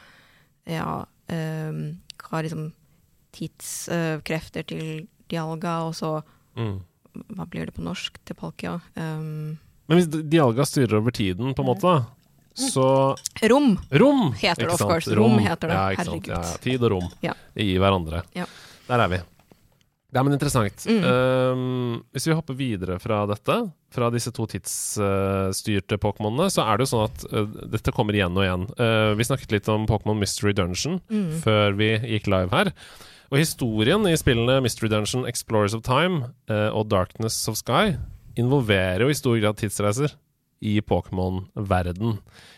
[0.68, 2.72] ja, um, ga liksom
[3.36, 6.22] tidskrefter til Dialga, og så
[6.56, 6.78] Mm.
[7.36, 8.78] Hva blir det på norsk til Palkia?
[8.96, 9.58] Um,
[9.90, 12.06] Men hvis Dialga styrer over tiden, på en måte, da,
[12.56, 12.86] så
[13.52, 13.74] rom!
[13.92, 14.30] Rom!
[14.40, 15.12] Heter det, of course.
[15.16, 15.76] Rom heter det.
[15.76, 15.90] Ja?
[16.00, 16.30] Herregud.
[16.32, 16.58] Ja, ja.
[16.64, 17.10] Tid og rom
[17.60, 18.22] i hverandre.
[18.36, 18.46] Ja.
[18.88, 19.20] Der er vi.
[20.16, 20.86] Ja, men interessant.
[20.88, 21.04] Mm.
[21.04, 23.58] Um, hvis vi hopper videre fra dette,
[23.92, 28.36] fra disse to tidsstyrte Pokémonene, så er det jo sånn at uh, dette kommer igjen
[28.38, 28.64] og igjen.
[28.80, 31.42] Uh, vi snakket litt om Pokémon Mystery Dungeon Mm.
[31.44, 32.72] før vi gikk live her.
[33.32, 37.96] Og historien i spillene Mystery Dungeon, Explorers of Time uh, og Darkness of Sky
[38.38, 40.14] involverer jo i stor grad tidsreiser.
[40.66, 42.16] i Pokémon-verden.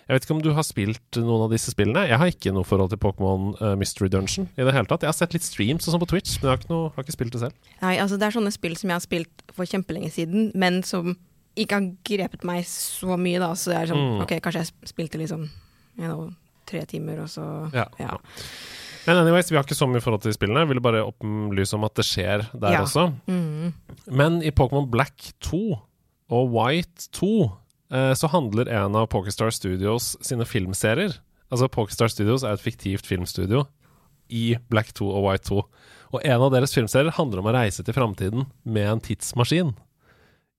[0.07, 2.05] Jeg vet ikke om du har spilt noen av disse spillene?
[2.07, 5.01] Jeg har ikke noe forhold til Pokémon uh, Mystery Dungeon i det hele tatt.
[5.03, 7.03] Jeg har sett litt streams og sånn på Twitch, men jeg har ikke, noe, har
[7.03, 7.57] ikke spilt det selv.
[7.81, 11.17] Nei, altså det er sånne spill som jeg har spilt for kjempelenge siden, men som
[11.57, 13.51] ikke har grepet meg så mye, da.
[13.57, 14.21] Så det er sånn, Mm.
[14.23, 15.47] ok, kanskje jeg spilte liksom
[15.97, 16.29] you know,
[16.69, 17.87] tre timer, og så Ja.
[17.99, 18.13] ja.
[19.07, 20.65] Men anyways, vi har ikke så mye forhold til spillene.
[20.65, 22.81] Jeg ville bare opplyse om at det skjer der Ja.
[22.83, 23.07] også.
[23.27, 23.73] Mm.
[24.11, 25.61] Men i Pokémon Black 2
[26.29, 27.29] og White 2
[27.91, 31.15] eh, så handler en av Pokestar Studios sine filmserier
[31.51, 33.61] Altså Pokestar Studios er et fiktivt filmstudio
[34.27, 35.61] i Black 2 og White 2.
[36.17, 39.73] Og en av deres filmserier handler om å reise til framtiden med en tidsmaskin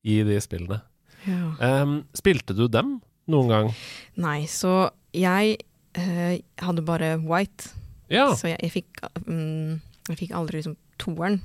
[0.08, 0.80] i de spillene.
[1.28, 1.82] Ja.
[1.82, 3.68] Um, spilte du dem noen gang?
[4.16, 5.58] Nei, så jeg
[5.98, 7.68] uh, hadde bare white,
[8.10, 8.30] Ja.
[8.34, 11.40] så jeg, jeg, fikk, um, jeg fikk aldri liksom toeren.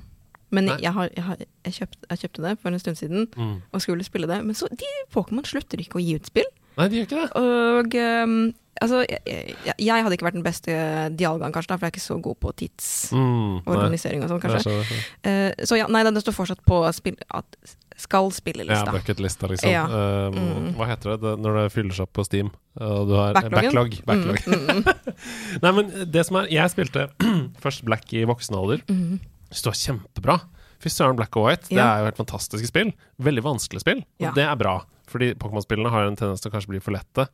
[0.54, 3.56] Men jeg, har, jeg, har, jeg, kjøpt, jeg kjøpte det for en stund siden Mm.
[3.74, 4.44] og skulle spille det.
[4.46, 6.46] Men så de Pokémon slutter ikke å gi ut spill.
[6.78, 7.30] Nei, de gjør ikke det.
[7.40, 7.96] Og
[8.28, 8.36] um,
[8.82, 9.56] altså, jeg,
[9.90, 10.76] hadde ikke vært den beste
[11.18, 14.62] dialgaen, kanskje, da, for jeg er ikke så god på Mm, tidsorganisering og sånn, kanskje.
[14.62, 15.08] så, skjønner.
[15.30, 17.58] Eh, så ja, nei, det står fortsatt på spill, at
[17.96, 18.90] skal Ja, spillelista.
[18.92, 19.70] bucketlista, liksom.
[19.70, 19.84] Ja.
[19.86, 20.74] Um, Mm.
[20.74, 22.50] Hva heter det, det når det fyller seg opp på Steam?
[22.80, 24.00] Og du har Backloggen?
[24.04, 24.04] backlog.
[24.04, 24.38] backlog.
[24.46, 25.12] Mm, mm,
[25.62, 27.06] Nei, men det som er Jeg spilte
[27.62, 28.82] først Black i voksen alder.
[28.88, 29.20] mm.
[29.54, 30.40] Det var kjempebra.
[30.82, 31.68] Fy søren, Black og White.
[31.70, 32.90] Det er jo helt fantastiske spill.
[33.22, 34.00] Veldig vanskelige spill.
[34.02, 34.32] Og Ja.
[34.34, 37.28] det er bra, fordi Pokémon-spillene har en tendens til å kanskje bli for lette.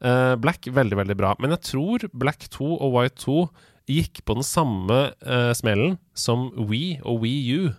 [0.00, 1.34] Uh, Black veldig, veldig bra.
[1.40, 3.48] Men jeg tror Black 2 og White 2
[3.90, 7.74] gikk på den samme uh, smellen som We og Wii U.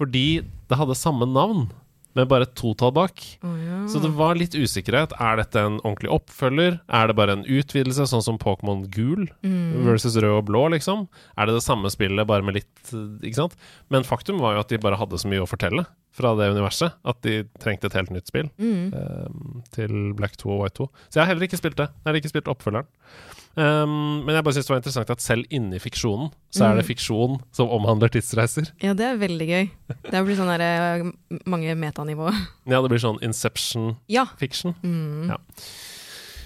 [0.00, 1.70] Fordi det hadde samme navn,
[2.14, 3.22] med bare et totall bak.
[3.40, 3.76] Oh, ja.
[3.88, 5.14] Så det var litt usikkerhet.
[5.16, 6.74] Er dette en ordentlig oppfølger?
[6.92, 9.80] Er det bare en utvidelse, sånn som Pokémon gul Mm.
[9.86, 11.06] versus rød og blå, liksom?
[11.38, 13.56] Er det det samme spillet, bare med litt eh, Ikke sant?
[13.88, 16.92] Men faktum var jo at de bare hadde så mye å fortelle fra det universet
[17.02, 18.92] at de trengte et helt nytt spill Mm.
[18.92, 20.88] eh, til Black 2 og White 2.
[21.08, 21.88] Så jeg har heller ikke spilt det.
[22.04, 22.84] Jeg har ikke spilt oppfølgeren.
[23.56, 26.84] Um, men jeg bare synes det var interessant at selv inni fiksjonen, så er det
[26.86, 26.88] Mm.
[26.94, 28.70] fiksjon som omhandler tidsreiser.
[28.80, 29.70] Ja, det er veldig gøy.
[30.10, 30.62] Det blir sånn der,
[31.04, 32.32] eh, mange metanivå.
[32.66, 34.74] Ja, det blir sånn Inception-fiction.
[34.82, 34.88] Ja.
[34.88, 35.28] Mm.
[35.28, 35.36] Ja.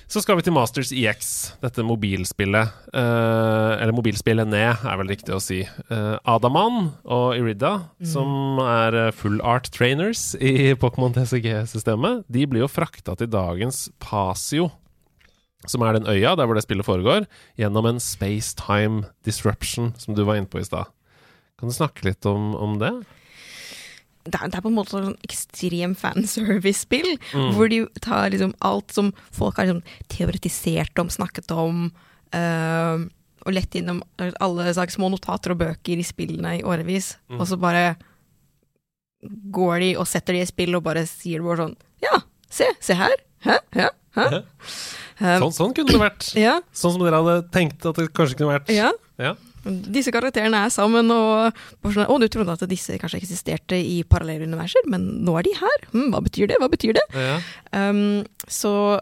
[0.08, 2.70] Så skal vi til Masters EX, dette mobilspillet.
[2.94, 5.64] Uh, eller mobilspillet ned, er vel riktig å si.
[5.90, 8.06] Uh, Adaman og Irida, Mm.
[8.06, 13.88] som er eh, full art trainers i Pokémon TCG-systemet, de blir jo frakta til dagens
[13.98, 14.70] Pasio,
[15.66, 17.24] som er den øya der hvor det spillet foregår,
[17.58, 20.90] gjennom en space-time disruption, som du var inne på i stad.
[21.58, 22.92] Kan du snakke litt om, om det?
[24.26, 27.52] Det, er, på en måte sånn ekstrem fanservice-spill, Mm.
[27.54, 31.92] hvor de tar liksom alt som folk har liksom teoretisert om, snakket om,
[32.34, 33.06] øh,
[33.46, 37.40] og lett innom alle slags små notater og bøker i spillene i årevis, Mm.
[37.40, 37.96] og så bare
[39.50, 42.18] går de og setter de i spill og bare sier bare sånn Ja,
[42.52, 43.14] se, se her.
[43.46, 43.58] Hæ?
[43.78, 43.88] Hæ?
[44.18, 44.28] hæ?
[45.16, 46.30] Um, Sånn, sånn kunne det vært.
[46.46, 48.72] ja, Sånn som dere hadde tenkt at det kanskje kunne vært.
[48.74, 48.92] ja.
[49.16, 49.32] Ja.
[49.66, 51.56] Disse karakterene er sammen, og
[51.90, 55.54] sånn, Å, du trodde at disse kanskje eksisterte i parallelle universer, men nå er de
[55.58, 55.86] her.
[55.90, 56.60] Hm, hva betyr det?
[56.62, 57.02] Hva betyr det?
[57.16, 57.40] Ja.
[57.74, 59.00] Um, så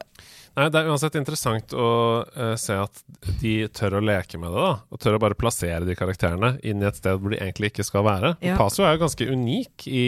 [0.55, 1.87] Nei, Det er uansett interessant å
[2.23, 3.01] uh, se at
[3.40, 4.62] de tør å leke med det.
[4.62, 7.73] da Og tør å bare plassere de karakterene inn i et sted hvor de egentlig
[7.73, 8.35] ikke skal være.
[8.45, 8.55] Ja.
[8.61, 9.87] Paso er jo ganske unik.
[9.90, 10.05] i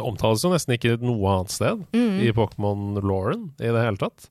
[0.00, 4.30] Omtales jo nesten ikke noe annet sted mm, i Pokémon-Lauren i det hele tatt.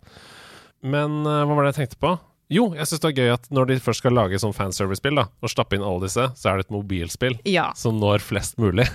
[0.85, 2.15] Men uh, hva var det jeg tenkte på?
[2.53, 5.23] Jo, jeg syns det er gøy at når de først skal lage sånn fanservice-spill, da
[5.41, 7.71] og stappe inn alle disse, så er det et mobilspill Ja.
[7.77, 8.85] som når flest mulig.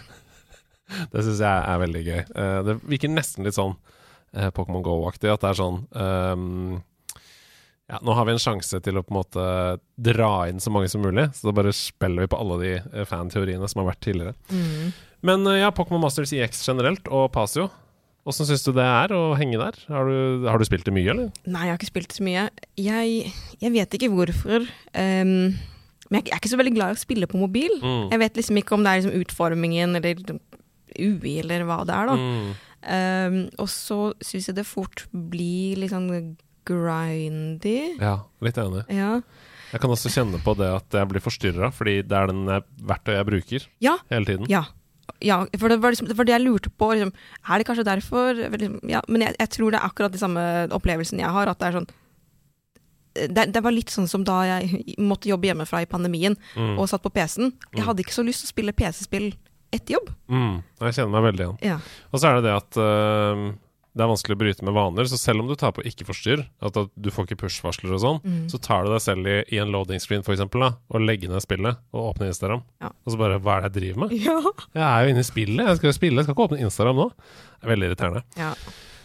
[1.15, 2.21] det syns jeg er veldig gøy.
[2.35, 3.75] Uh, det virker nesten litt sånn
[4.37, 6.79] eh, Pokémon Go-aktig, at det er sånn um,
[7.90, 9.45] ja, Nå har vi en sjanse til å på en måte
[9.99, 13.07] dra inn så mange som mulig, så da bare spiller vi på alle de eh,
[13.09, 14.35] fanteoriene som har vært tidligere.
[14.53, 14.93] Mm.
[15.27, 17.69] Men eh, ja, Pokémon Masters EX generelt, og Pasio.
[18.29, 19.79] Åssen syns du det er å henge der?
[19.90, 21.33] Har du, har du spilt det mye, eller?
[21.49, 22.47] Nei, jeg har ikke spilt så mye.
[22.79, 23.33] Jeg,
[23.64, 24.69] jeg vet ikke hvorfor.
[24.93, 25.57] Um,
[26.11, 27.75] men jeg, jeg er ikke så veldig glad i å spille på mobil.
[27.81, 28.11] Mm.
[28.12, 30.23] Jeg vet liksom ikke om det er liksom utformingen eller
[31.01, 32.19] UI eller hva det er, da.
[32.21, 32.51] Mm.
[32.83, 37.97] Um, og så syns jeg det fort blir litt sånn grindy.
[38.01, 38.85] Ja, litt enig.
[38.88, 39.21] Ja.
[39.71, 42.64] Jeg kan også kjenne på det at jeg blir forstyrra, fordi det er den jeg-
[42.83, 44.47] verktøyet jeg bruker Ja, hele tiden.
[44.49, 44.64] ja.
[45.21, 46.95] Ja, for det var liksom, det var det jeg lurte på.
[46.95, 47.12] Liksom,
[47.51, 48.35] er det kanskje derfor?
[48.57, 51.49] Liksom, ja, men jeg, jeg tror det er akkurat de samme opplevelsen jeg har.
[51.49, 51.88] At det er sånn
[53.35, 56.79] det, det var litt sånn som da jeg måtte jobbe hjemmefra i pandemien Mm.
[56.79, 57.53] og satt på PC-en.
[57.75, 57.87] Jeg Mm.
[57.87, 59.35] hadde ikke så lyst til å spille PC-spill
[59.72, 60.12] etter jobb.
[60.28, 60.61] Mm.
[60.87, 61.59] Jeg kjenner meg veldig igjen.
[61.72, 61.80] Ja.
[62.11, 63.44] Og så er det det at uh,
[63.90, 66.44] det er vanskelig å bryte med vaner, så selv om du tar på ikke forstyrr,
[66.62, 68.44] at, at du får ikke push-varsler og sånn, Mm.
[68.52, 71.42] så tar du deg selv i, i en loading screen for da, og legger ned
[71.42, 72.62] spillet og åpner Instagram.
[72.80, 72.92] Ja.
[73.04, 74.14] Og så bare Hva er det jeg driver med?
[74.22, 74.37] Ja.
[74.78, 77.02] Jeg er jo inne i spillet, jeg skal jo spille, jeg skal ikke åpne Instagram
[77.02, 77.09] nå.
[77.18, 78.24] Det er veldig irriterende.
[78.38, 78.54] ja.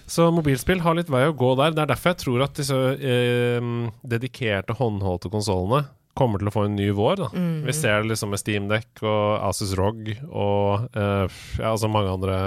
[0.05, 1.71] Så mobilspill har litt vei å gå der.
[1.73, 3.69] Det er derfor jeg tror at disse eh,
[4.05, 7.17] dedikerte håndholdte konsollene kommer til å få en ny vår.
[7.19, 7.29] Da.
[7.35, 7.65] Mm.
[7.67, 12.37] Vi ser det liksom med Steamdeck og Asus ROG og eh, ja, altså mange andre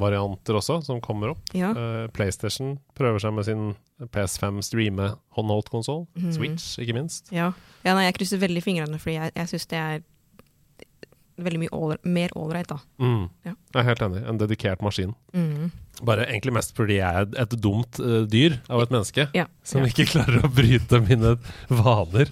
[0.00, 1.42] varianter også som kommer opp.
[1.56, 1.74] Ja.
[1.76, 3.66] Eh, PlayStation prøver seg med sin
[4.14, 6.06] PS5 streame håndholdt konsoll.
[6.18, 6.30] Mm.
[6.36, 7.32] Switch, ikke minst.
[7.34, 7.52] Ja.
[7.84, 10.06] ja, nei, jeg krysser veldig fingrene, fordi jeg, jeg syns det er
[11.38, 12.80] veldig mye all, mer ålreit, da.
[13.02, 13.28] Mm.
[13.46, 13.54] Ja.
[13.74, 14.24] Jeg er helt enig.
[14.30, 15.14] En dedikert maskin.
[15.36, 15.70] Mm.
[16.06, 19.48] Bare egentlig mest fordi jeg er et dumt uh, dyr av et menneske Ja.
[19.66, 19.90] som ja.
[19.90, 21.36] ikke klarer å bryte mine
[21.70, 22.30] vaner.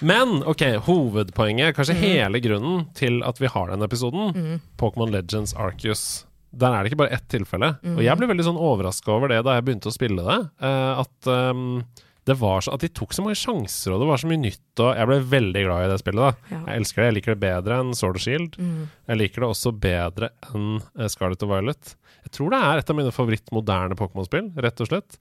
[0.00, 2.02] Men ok, hovedpoenget, kanskje mm.
[2.04, 4.60] hele grunnen til at vi har denne episoden, Mm.
[4.78, 6.24] Pokémon Legends Arceus.
[6.54, 7.74] Der er det ikke bare ett tilfelle.
[7.96, 10.38] Og jeg ble veldig sånn overraska over det da jeg begynte å spille det.
[10.64, 11.82] eh, at um,
[12.28, 14.80] det var så, at de tok så mange sjanser, og det var så mye nytt.
[14.84, 16.24] Og jeg ble veldig glad i det spillet.
[16.24, 16.62] da Ja.
[16.72, 17.06] Jeg elsker det.
[17.08, 18.58] Jeg liker det bedre enn Sword and Shield.
[18.60, 18.82] Mm.
[19.08, 20.66] Jeg liker det også bedre enn
[20.98, 21.94] eh, Scarlet og Violet.
[22.24, 25.18] Jeg tror det er et av mine favoritt-moderne Pokémon-spill, rett og slett.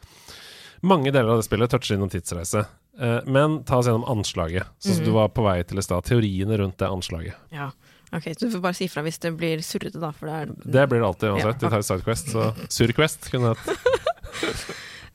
[0.83, 2.65] Mange deler av det spillet toucher innom tidsreise.
[2.99, 5.05] Eh, men ta oss gjennom anslaget, sånn som Mhm.
[5.05, 6.03] du var på vei til i stad.
[6.03, 7.35] Teoriene rundt det anslaget.
[7.51, 7.71] ja.
[8.13, 10.45] Ok, så du får bare si fra hvis det blir surrete, da, for det er
[10.71, 11.61] Det blir det alltid uansett.
[11.61, 11.67] Ja.
[11.67, 13.67] Vi tar Sidequest, så Surquest kunne hett.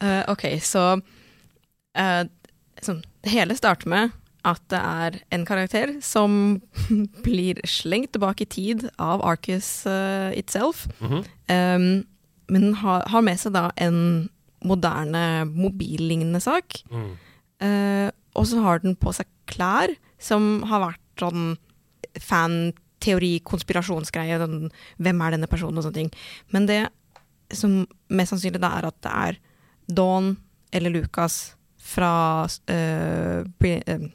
[0.02, 1.00] uh, ok, så
[1.98, 2.24] uh,
[2.82, 4.12] sånn, Det hele starter med
[4.44, 6.60] at det er en karakter som
[7.24, 10.86] blir slengt tilbake i tid av Arcus uh, itself.
[11.00, 11.24] Mhm.
[11.48, 12.04] Um,
[12.50, 14.28] men har, har med seg da en
[14.62, 16.82] moderne mobillignende sak.
[16.90, 17.14] Mm.
[17.62, 21.52] Eh, og så har den på seg klær som har vært sånn
[22.22, 24.38] fan-teori, konspirasjonsgreie.
[24.40, 24.70] Sånn,
[25.02, 26.10] hvem er denne personen, og sånne ting.
[26.54, 26.80] Men det
[27.52, 29.38] som mest sannsynlig da er at det er
[29.92, 30.36] Dawn
[30.72, 34.06] eller Lucas fra uh, Bri- uh,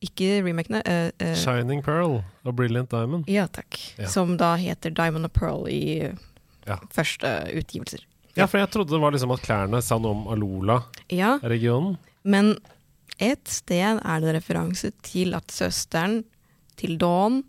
[0.00, 0.80] Ikke remakene.
[0.86, 3.26] Uh, eh, Shining Pearl og Brilliant Diamond.
[3.28, 3.76] ja, takk.
[3.98, 4.08] Ja.
[4.08, 6.08] Som da heter Diamond and Pearl i
[6.66, 6.78] Ja.
[6.94, 8.06] første utgivelser.
[8.36, 11.98] Ja, for jeg trodde det var liksom at klærne sa noe om Alola-regionen.
[12.24, 12.54] Men
[13.20, 16.22] et sted er det referanse til at søsteren
[16.80, 17.42] til Dawn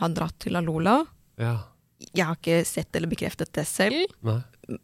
[0.00, 1.00] har dratt til Alola.
[1.40, 1.56] Ja.
[2.16, 4.38] Jeg har ikke sett eller bekreftet det selv, Nei.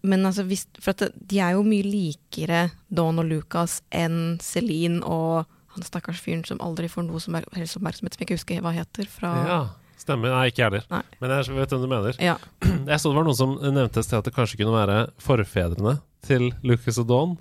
[0.04, 5.46] men altså hvis, for de er jo mye likere Dawn og Lucas enn Celine og
[5.72, 8.74] han stakkars fyren som aldri får noe som er helseoppmerksomhet, som jeg ikke husker hva
[8.76, 9.08] heter.
[9.12, 9.58] Fra, Ja,
[10.00, 10.32] stemmer.
[10.36, 11.08] Nei, ikke jeg heller.
[11.22, 12.20] Men jeg vet hvem du mener.
[12.22, 12.36] Ja.
[12.92, 15.96] Jeg så det var noen som nevnte et sted at det kanskje kunne være forfedrene
[16.24, 17.34] til Lucas og Dawn.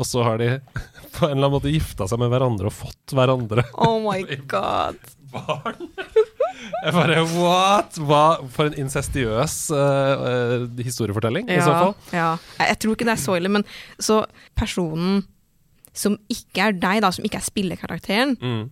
[0.00, 0.48] Og så har de
[1.14, 4.20] på en eller annen måte gifta seg med hverandre og fått hverandre Oh my
[4.54, 4.98] god.
[5.34, 5.88] barn.
[6.84, 7.96] Jeg bare What?!
[8.06, 8.22] Hva
[8.54, 11.94] for en incestiøs uh, uh, historiefortelling, i så Ja, fall.
[12.14, 12.28] ja.
[12.60, 13.64] Jeg, tror ikke det er så ille, men
[14.02, 14.20] så
[14.58, 15.22] personen
[15.94, 18.64] som ikke er deg, da, som ikke er spillekarakteren, Mm,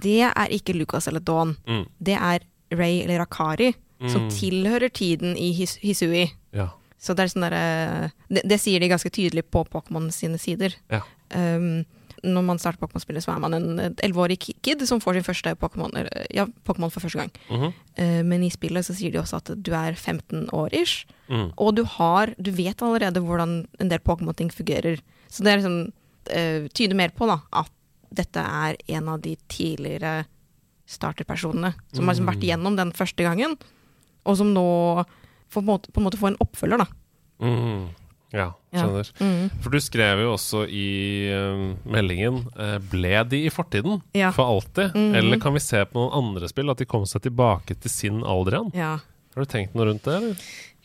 [0.00, 1.56] det er ikke Lucas eller Dawn.
[1.68, 2.40] mm, Det er
[2.72, 3.74] Ray eller Akari,
[4.08, 4.30] som mm.
[4.32, 6.30] tilhører tiden i His Hisui.
[6.56, 6.70] Ja.
[6.98, 10.72] Så det er sånn der, det, det sier de ganske tydelig på Pokémon sine sider.
[10.88, 11.02] Ja.
[11.32, 11.84] Um,
[12.24, 15.92] når man starter Pokémon-spillet, så er man en elleveårig kid som får sin første Pokémon
[16.32, 17.32] ja, Pokémon for første gang.
[17.50, 21.06] mhm, Uh, men i spillet så sier de også at du er 15 år ish,
[21.28, 21.52] mm.
[21.56, 24.98] og du har Du vet allerede hvordan en del Pokémon-ting fungerer.
[25.28, 25.92] Så det liksom
[26.34, 27.70] uh, tyder mer på da at
[28.10, 30.24] dette er en av de tidligere
[30.86, 32.46] starterpersonene som har liksom vært Mm.
[32.48, 33.56] igjennom den første gangen,
[34.26, 35.04] og som nå
[35.50, 36.86] får på en måte, på en måte får en oppfølger, da.
[37.40, 37.88] Mm.
[38.34, 38.82] Ja, Ja.
[38.82, 39.10] skjønner.
[39.22, 39.50] Mm.
[39.62, 40.86] For du skrev jo også i
[41.30, 44.32] uh, meldingen uh, Ble de i fortiden Ja.
[44.34, 44.90] for alltid?
[44.98, 45.14] Mm.
[45.20, 48.22] Eller kan vi se på noen andre spill at de kom seg tilbake til sin
[48.26, 48.72] alder igjen?
[48.74, 48.92] Ja.
[49.34, 50.16] Har du tenkt noe rundt det?
[50.18, 50.36] Eller?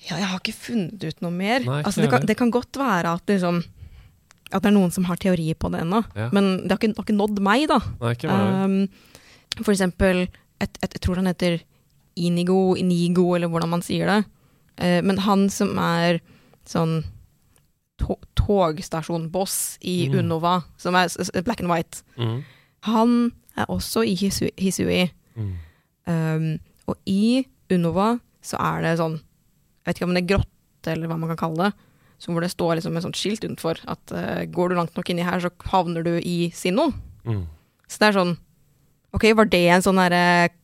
[0.07, 1.65] ja, jeg har ikke funnet ut noe mer.
[1.65, 3.59] Nei, altså, det, kan, det kan godt være at, liksom,
[4.53, 6.29] at det er noen som har teori på det ennå, Ja.
[6.31, 7.79] men det har ikke, det har ikke nådd meg, da.
[7.99, 8.63] Nei, ikke meg.
[8.63, 10.21] Um, for eksempel,
[10.61, 11.59] et, et, jeg tror han heter
[12.19, 14.19] Inigo, Inigo, eller hvordan man sier det.
[14.79, 16.21] Uh, men han som er
[16.69, 17.01] sånn
[17.99, 20.19] togstasjonboss i Mm.
[20.19, 21.07] Unova, som er
[21.43, 22.43] black and white, Mm.
[22.83, 24.51] han er også i Hisui.
[24.57, 25.11] Hisui.
[25.35, 25.53] Mm.
[26.07, 30.87] Um, og i Unova så er det sånn, jeg vet ikke om det er grotte
[30.93, 31.73] eller hva man kan kalle det,
[32.19, 35.09] så hvor det står liksom et sånt skilt utenfor at uh, går du langt nok
[35.09, 36.93] inni her, så havner du i Sinnoh.
[37.25, 37.45] Mm.
[37.87, 38.37] Så det er sånn
[39.11, 39.97] Ok, var det en sånn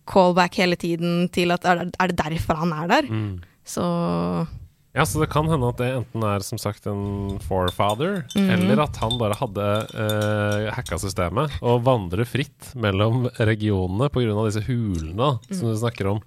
[0.06, 3.08] callback hele tiden til at er det, er det derfor han er der?
[3.10, 3.40] Mm.
[3.66, 4.48] Så
[4.96, 8.50] Ja, så det kan hende at det enten er som sagt en forefather, Mhm.
[8.56, 14.46] eller at han bare hadde uh, hacka systemet og vandrer fritt mellom regionene pga.
[14.48, 16.22] disse hulene da, som du snakker om.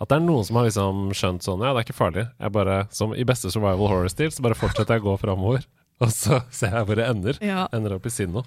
[0.00, 2.24] At det er noen som har liksom skjønt sånn Ja, det er ikke farlig.
[2.40, 5.66] Jeg bare, som I beste survival horror-stil så bare fortsetter jeg å gå framover.
[6.02, 7.38] Og så ser jeg hvor det ender.
[7.42, 7.68] ja.
[7.72, 8.42] Ender opp i Sinno.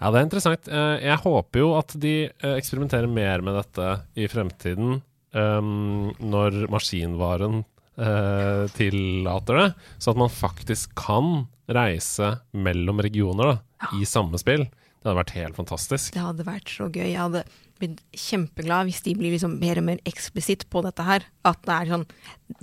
[0.00, 0.68] Ja, det er interessant.
[0.68, 5.00] Eh, Jeg håper jo at de eh, eksperimenterer mer med dette i fremtiden,
[5.32, 7.64] um, når maskinvaren
[7.98, 9.68] eh, tillater det.
[9.98, 14.66] Så at man faktisk kan reise mellom regioner da, i samme spill.
[14.68, 16.14] Det hadde vært helt fantastisk.
[16.14, 17.10] Det hadde vært så gøy.
[17.10, 17.44] Jeg hadde
[17.80, 21.26] blitt kjempeglad hvis de blir liksom mer og mer eksplisitt på dette her.
[21.44, 22.06] At det er sånn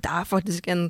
[0.02, 0.90] Det er faktisk en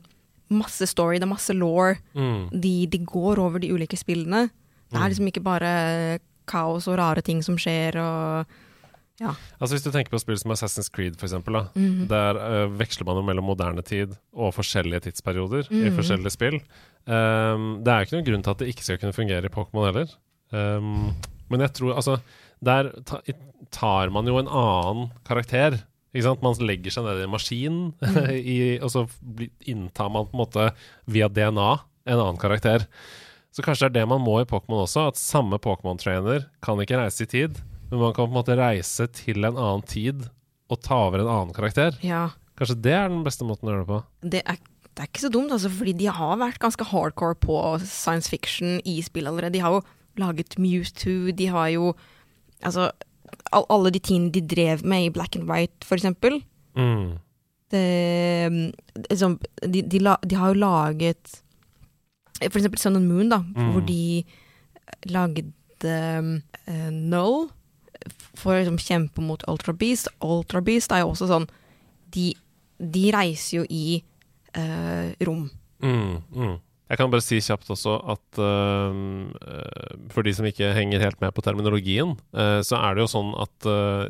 [0.51, 1.95] masse story, det er masse law.
[2.15, 2.49] Mm.
[2.51, 4.49] De, de går over de ulike spillene.
[4.91, 5.71] Det er liksom ikke bare
[6.51, 8.58] kaos og rare ting som skjer og
[9.21, 9.31] ja.
[9.62, 12.07] Altså Hvis du tenker på spill som Assassin's Creed, for eksempel, da, Mhm.
[12.10, 15.95] der uh, veksler man jo mellom moderne tid og forskjellige tidsperioder i Mhm.
[15.99, 16.57] forskjellige spill.
[17.07, 19.53] Um, det er jo ikke noen grunn til at det ikke skal kunne fungere i
[19.53, 20.10] Pokémon heller.
[20.51, 21.13] Um,
[21.49, 22.19] men jeg tror altså
[22.63, 23.17] Der ta,
[23.71, 25.79] tar man jo en annen karakter.
[26.13, 26.41] Ikke sant?
[26.43, 27.77] Man legger seg ned i en maskin,
[28.38, 29.07] i, og så
[29.65, 30.67] inntar man på en måte
[31.07, 31.71] via DNA
[32.05, 32.86] en annen karakter.
[33.51, 36.99] Så kanskje det er det man må i Pokémon også, at samme Pokémon-trainer kan ikke
[37.01, 37.57] reise i tid,
[37.91, 40.30] men man kan på en måte reise til en annen tid
[40.71, 41.97] og ta over en annen karakter.
[42.06, 42.30] ja.
[42.62, 43.99] Kanskje det er den beste måten å gjøre det på.
[44.30, 44.58] Det er,
[44.93, 48.75] det er ikke så dumt, altså, fordi de har vært ganske hardcore på science fiction
[48.86, 49.56] i spill allerede.
[49.56, 49.82] De har jo
[50.21, 51.93] laget Mewtwo, de har jo
[52.62, 52.91] Altså,
[53.51, 56.43] all, alle de tingene de drev med i Black and White, for eksempel.
[56.77, 57.17] Mm.
[57.71, 58.75] Det,
[59.10, 61.39] liksom, de, de, la, de har jo laget
[62.43, 63.71] For eksempel Sun and Moon, da, Mm.
[63.73, 64.23] hvor de
[65.10, 65.43] lagde
[65.88, 67.49] uh, Null
[68.37, 70.11] for å liksom, kjempe mot Ultra Beast.
[70.23, 71.47] Ultra Beast er jo også sånn
[72.11, 72.31] De,
[72.79, 74.01] de reiser jo i
[74.57, 75.47] uh, rom.
[75.83, 76.57] Mm, mm.
[76.91, 79.29] Jeg kan bare si kjapt også at øh,
[80.11, 83.29] for de som ikke henger helt med på terminologien, uh, så er det jo sånn
[83.39, 83.69] at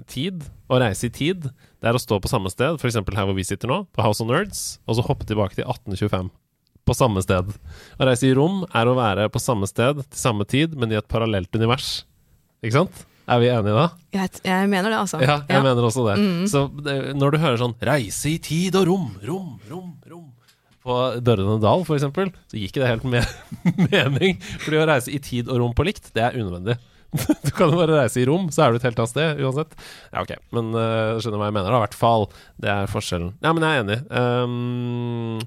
[0.10, 1.45] tid, å reise i tid,
[1.77, 2.97] det er å stå på samme sted, f.eks.
[2.97, 6.34] her hvor vi sitter nå, på House of Nerds, og så hoppe tilbake til 1825.
[6.89, 7.54] På samme sted.
[8.01, 10.97] Å reise i rom er å være på samme sted til samme tid, men i
[10.97, 11.99] et parallelt univers.
[12.65, 13.06] Ikke sant?
[13.32, 13.88] Er vi enige da?
[14.12, 15.22] Jeg, jeg mener det, altså.
[15.24, 16.17] Ja, jeg mener også det.
[16.20, 16.46] Mm.
[16.52, 20.30] Så det, når du hører sånn 'reise i tid og rom, rom, rom, rom'
[20.82, 23.28] på Dørrene Dal, eksempel, så gir ikke det helt med,
[23.94, 24.39] mening.
[24.63, 26.80] Fordi å reise i tid og rom på likt, det er unødvendig.
[27.46, 29.74] Du kan jo bare reise i rom, så er du et helt annet sted uansett.
[30.13, 31.82] Ja, ok, men uh, skjønner hva jeg mener, da.
[31.82, 32.28] I hvert fall.
[32.63, 33.34] Det er forskjellen.
[33.44, 33.98] Ja, men jeg er enig.
[34.10, 35.41] Um,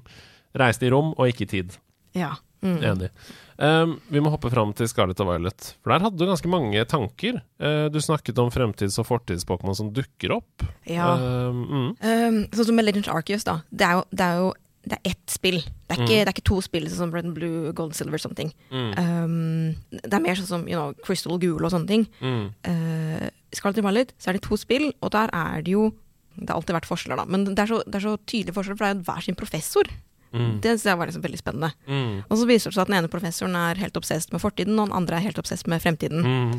[0.61, 1.73] reise i rom og ikke i tid.
[2.15, 2.35] Ja.
[2.65, 2.77] Mm.
[2.93, 3.09] Enig.
[3.55, 5.69] Um, vi må hoppe fram til Scarlett og Violet.
[5.83, 7.39] For der hadde du ganske mange tanker.
[7.61, 10.67] Uh, du snakket om fremtids- og fortids-Pokémon som dukker opp.
[10.89, 11.13] ja.
[11.15, 11.89] Um, mm.
[12.03, 13.61] Um, sånn som med Legends Arceus, da.
[13.71, 14.53] Det er jo, det er jo
[14.85, 15.57] det er ett spill.
[15.65, 18.21] Det er, ikke, det er ikke to spill sånn som Red and Blue, Gold, Silver,
[18.21, 18.51] something.
[18.69, 18.91] Mm.
[18.99, 22.05] Um, det er mer sånn som you know, Crystal, Gul og sånne ting.
[22.21, 22.43] Mm.
[22.67, 25.93] Uh, Scarlet og Violet, så er det to spill, og der er det jo
[26.35, 28.75] Det har alltid vært forskjeller, da, men det er så, det er så tydelig forskjell,
[28.75, 29.89] for det er jo hver sin professor.
[30.35, 30.53] Mm.
[30.61, 31.71] Det synes jeg var liksom veldig spennende.
[31.87, 32.17] Mm.
[32.29, 34.89] Og så viser det seg at den ene professoren er helt obsessed med fortiden, og
[34.89, 36.25] den andre er helt obsessed med fremtiden.
[36.27, 36.55] Mm.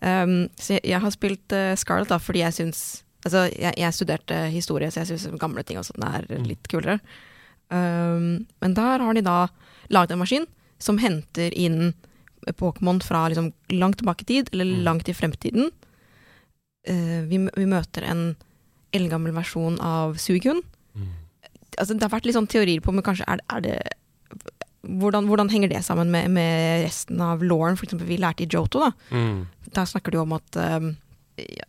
[0.00, 2.82] Um, så jeg, jeg har spilt uh, Scarlet da, fordi jeg syns
[3.20, 6.94] Altså, jeg, jeg studerte historie, så jeg syns gamle ting og sånn er litt kulere.
[7.68, 9.34] Um, men der har de da
[9.92, 10.46] laget en maskin
[10.80, 11.92] som henter inn
[12.56, 14.84] Pokémon fra liksom langt tilbake i tid, eller Mm.
[14.86, 15.68] langt i fremtiden.
[16.88, 18.22] Uh, vi, vi møter en
[18.96, 20.64] eldgammel versjon av Suicune.
[21.70, 21.78] Mm.
[21.78, 23.76] Altså, det har vært litt sånn teorier på men kanskje er, er det
[24.80, 28.80] hvordan, hvordan henger det sammen med, med resten av Lauren, eksempel vi lærte i Joto?
[28.80, 29.46] da Mm.
[29.74, 30.96] der snakker de om at um,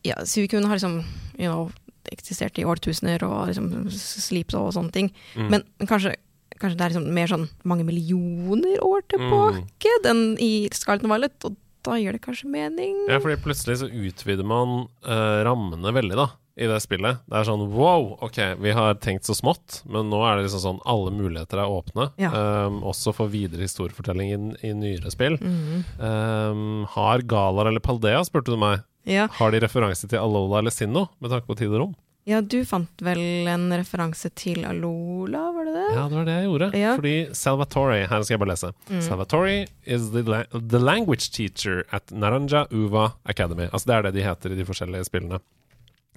[0.04, 1.04] ja, Suikun har liksom
[1.38, 1.72] you know,
[2.12, 5.12] eksistert i årtusener og liksom slipt og sånne ting.
[5.36, 5.50] Mm.
[5.52, 6.16] Men, men kanskje,
[6.58, 9.12] kanskje det er liksom mer sånn mange millioner år Mm.
[9.12, 12.96] tilbake enn i Scarlet and Violet, og da gjør det kanskje mening.
[13.10, 17.22] Ja, fordi plutselig så utvider man uh, rammene veldig, da, i det spillet.
[17.30, 20.64] Det er sånn wow, ok, vi har tenkt så smått, men nå er det liksom
[20.66, 22.10] sånn alle muligheter er åpne.
[22.22, 22.32] Ja.
[22.68, 25.40] Um, også for videre historiefortelling i, i nyere spill.
[25.40, 25.84] Mhm.
[26.02, 29.30] Um, har Galar eller Paldea, spurte du meg, ja.
[29.40, 32.00] har de referanse til Alola eller Sinnoh, med tanke på tid og rom?
[32.30, 35.86] ja, du fant vel en referanse til Alola, var det det?
[35.96, 36.68] Ja, det var det jeg gjorde.
[36.78, 36.92] Ja.
[37.00, 38.70] Fordi Salvatore Her skal jeg bare lese.
[38.92, 39.00] Mm.
[39.08, 43.68] Salvatore is the, la the language teacher at Naranja Uva Academy.
[43.72, 45.42] Altså Det er det de heter i de forskjellige spillene.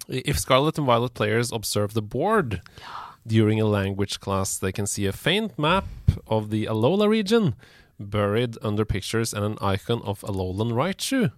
[0.07, 2.61] If Scarlet and Violet players observe the board
[3.25, 5.85] during a language class, they can see a faint map
[6.27, 7.55] of the Alola region
[7.99, 11.31] buried under pictures and an icon of Alolan Raichu.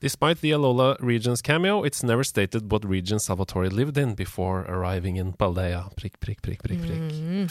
[0.00, 5.16] Despite the Alola region's cameo, it's never stated what region Salvatore lived in before arriving
[5.16, 5.92] in Paldea.
[5.96, 7.12] Prikk, prikk, prikk, prikk, prikk.
[7.12, 7.50] Mhm.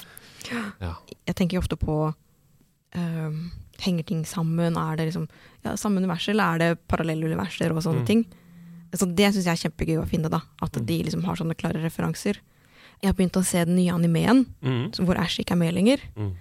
[0.82, 0.96] Ja.
[1.28, 2.14] Jeg tenker ofte på
[2.96, 4.76] um, Henger ting sammen?
[4.78, 5.28] Er det liksom
[5.64, 8.06] ja, samme univers, eller er det parallelle universer og sånne Mm.
[8.06, 8.26] ting?
[8.94, 10.42] Så det syns jeg er kjempegøy å finne, da.
[10.62, 10.86] At Mm.
[10.86, 12.38] de liksom har sånne klare referanser.
[13.02, 14.92] Jeg har begynt å se den nye animeen, Mm.
[15.06, 16.00] hvor Ash ikke er med lenger.
[16.18, 16.34] Mm.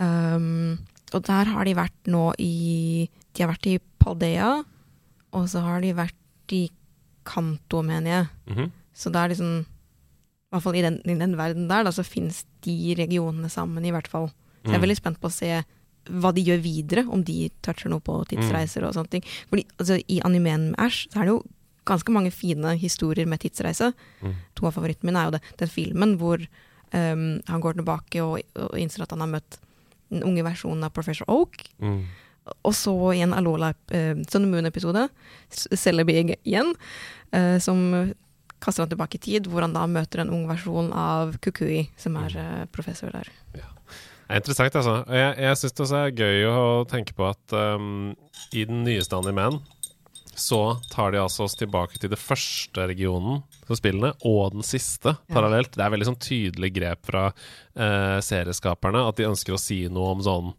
[0.00, 0.78] Um,
[1.12, 4.64] og der har de vært nå i De har vært i Paldea,
[5.32, 6.12] og så har de vært
[6.50, 6.70] i
[7.24, 8.28] Kanto, mener jeg.
[8.56, 8.70] Mhm.
[8.94, 12.02] Så det er liksom i hvert fall i den, i den verden der, da, så
[12.02, 14.28] finnes de regionene sammen, i hvert fall.
[14.64, 14.82] Så jeg er Mm.
[14.88, 15.64] veldig spent på å se
[16.10, 19.22] hva de gjør videre, om de toucher noe på tidsreiser og sånne ting.
[19.50, 21.42] Fordi altså, i animeen med Ash, så er det jo
[21.88, 23.90] ganske mange fine historier med tidsreise.
[24.20, 24.36] Mm.
[24.58, 28.38] To av favorittene mine er jo det, den filmen hvor um, han går tilbake og,
[28.60, 29.60] og innser at han har møtt
[30.12, 31.66] den unge versjonen av Professor Oak.
[31.84, 32.02] Mm.
[32.64, 35.08] Og så i en Alola uh, Sun Moon-episode,
[35.52, 36.72] Celebi igjen,
[37.36, 37.82] uh, som
[38.58, 42.16] kaster han tilbake i tid, hvor han da møter en ung versjon av Kukui, som
[42.18, 43.28] er uh, professor der.
[43.52, 43.64] Det
[44.34, 44.94] er interessant, altså.
[45.14, 48.10] Jeg, jeg syns det også er gøy å tenke på at um,
[48.52, 49.60] i den nyeste animeen
[50.40, 50.62] så
[50.92, 55.74] tar de altså oss tilbake til det første regionen for spillene, og den siste parallelt.
[55.76, 60.14] Det er veldig sånn tydelig grep fra eh, serieskaperne at de ønsker å si noe
[60.16, 60.54] om sånn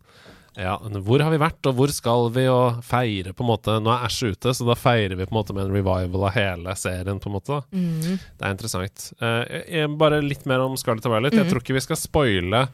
[0.60, 0.74] ja,
[1.06, 4.08] hvor har vi vært, og hvor skal vi, og feire på en måte Nå er
[4.10, 7.22] Æsj ute, så da feirer vi på en måte med en revival av hele serien,
[7.22, 7.62] på en måte.
[7.72, 8.18] Mm.
[8.18, 9.06] Det er interessant.
[9.24, 11.38] Eh, bare litt mer om Scarlett og Violet.
[11.38, 12.66] Jeg tror ikke vi skal spoile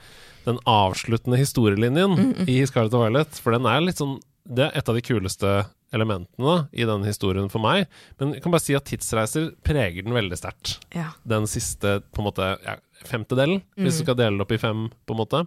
[0.47, 4.89] den avsluttende historielinjen i Scarlett og Violet, for den er litt sånn Det er et
[4.89, 5.51] av de kuleste
[5.93, 7.89] elementene i den historien for meg.
[8.19, 10.77] Men jeg kan bare si at tidsreiser preger den veldig sterkt.
[10.95, 11.11] Ja.
[11.27, 14.87] Den siste på en måte ja, femtedelen, hvis du skal dele det opp i fem,
[15.05, 15.43] på en måte.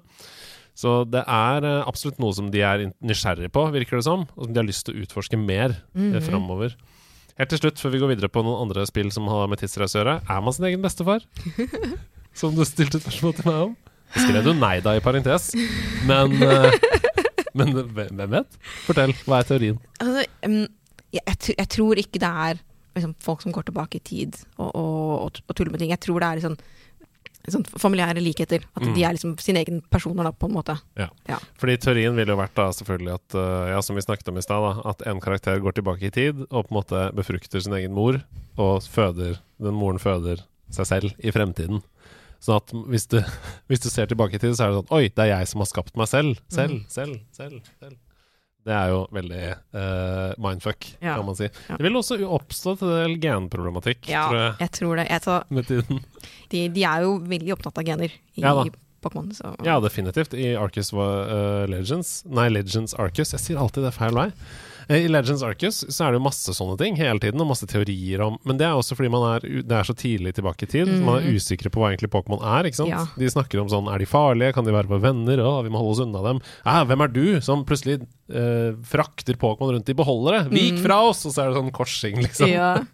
[0.78, 4.28] Så det er eh, absolutt noe som de er nysgjerrige nysgjerrig på, virker det som,
[4.36, 6.76] og som de har lyst til å utforske mer mm framover.
[7.38, 9.94] Helt til slutt, før vi går videre på noen andre spill som har med tidsreise
[9.94, 11.22] å gjøre, er man sin egen bestefar?
[12.38, 13.76] som du stilte spørsmål til meg om.
[14.14, 15.50] Jeg skrev jo nei da i parentes,
[16.08, 16.78] men eh,
[17.58, 17.74] Men
[18.18, 18.58] hvem vet?
[18.86, 19.78] Fortell, hva er teorien?
[20.00, 20.24] Altså,
[21.14, 22.58] jeg, jeg, tror ikke det er
[22.98, 25.92] liksom, folk som går tilbake i tid og, og, og, og tuller med ting.
[25.94, 26.58] Jeg tror det er liksom,
[27.48, 28.64] sånn familiære likheter.
[28.76, 28.94] At Mm.
[28.94, 30.74] de er liksom sine egne personer, da, på en måte.
[31.00, 31.08] Ja.
[31.30, 31.38] Ja.
[31.60, 34.44] Fordi teorien ville jo vært da selvfølgelig at eh, Ja, som vi snakket om i
[34.44, 37.94] stad, at en karakter går tilbake i tid og på en måte befrukter sin egen
[37.96, 38.20] mor,
[38.58, 41.80] og føder Den moren føder seg selv i fremtiden.
[42.40, 43.18] Sånn at hvis du,
[43.70, 45.64] hvis du ser tilbake i tid, så er det sånn Oi, det er jeg som
[45.64, 46.38] har skapt meg selv.
[46.48, 46.84] Selv, Mm.
[46.88, 47.60] selv, selv.
[47.80, 47.96] selv.
[48.68, 49.42] Det er jo veldig
[49.74, 51.14] uh, mindfuck, Ja.
[51.16, 51.46] kan man si.
[51.70, 51.76] Ja.
[51.78, 55.06] Det vil også oppstå til del genproblematikk, Ja, tror jeg, jeg tror det.
[55.08, 56.02] Jeg tar, med tiden.
[56.52, 58.52] de, de er jo veldig opptatt av gener i Ja.
[59.00, 59.30] Pokémon.
[59.64, 60.34] Ja, definitivt.
[60.34, 63.30] I Arcus eh, Legends Nei, Legends Arcus.
[63.32, 64.32] Jeg sier alltid det feil vei.
[64.88, 67.66] Eh, I Legends Arcus så er det jo masse sånne ting hele tiden, og masse
[67.68, 70.70] teorier om Men det er også fordi man er, det er så tidlig tilbake i
[70.72, 70.90] tid.
[71.04, 72.68] Man er usikre på hva egentlig Pokémon er.
[72.68, 72.92] ikke sant?
[72.94, 73.04] Ja.
[73.18, 74.54] De snakker om sånn Er de farlige?
[74.56, 75.42] Kan de være våre venner?
[75.44, 76.40] Å, vi må holde oss unna dem.
[76.64, 78.00] Ja, hvem er du som plutselig
[78.32, 80.46] eh, frakter Pokémon rundt i beholdere?
[80.52, 81.24] Vik fra oss!
[81.28, 82.50] Og så er det sånn korsing, liksom.
[82.52, 82.72] ja.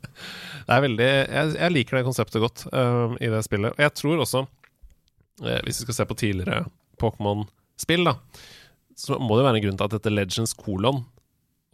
[0.65, 3.75] Det er veldig Jeg, jeg liker det konseptet godt eh, i det spillet.
[3.77, 4.41] Og jeg tror også,
[5.45, 6.63] eh, hvis vi skal se på tidligere
[7.03, 8.15] Pokémon-spill, da,
[8.97, 11.03] så må det være en grunn til at dette Legends kolon,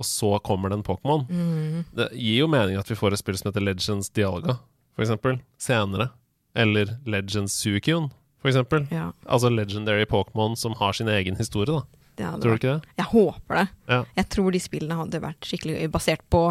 [0.01, 1.27] og så kommer det en Pokémon.
[1.29, 1.85] Mm.
[1.97, 4.57] Det gir jo mening at vi får et spill som heter Legends Dialga,
[4.97, 6.09] for eksempel, senere.
[6.57, 8.09] Eller Legends Suicune,
[8.43, 8.89] for eksempel.
[8.91, 9.11] ja.
[9.29, 11.85] Altså legendary Pokémon som har sin egen historie, da.
[12.21, 12.97] Tror du ikke det?
[12.99, 13.69] Jeg håper det.
[13.89, 14.01] Ja.
[14.17, 16.43] Jeg tror de spillene hadde vært skikkelig basert på,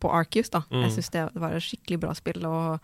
[0.00, 0.48] på Arcus.
[0.54, 0.62] da.
[0.70, 0.86] Mm.
[0.86, 2.46] Jeg syns det var et skikkelig bra spill.
[2.48, 2.78] og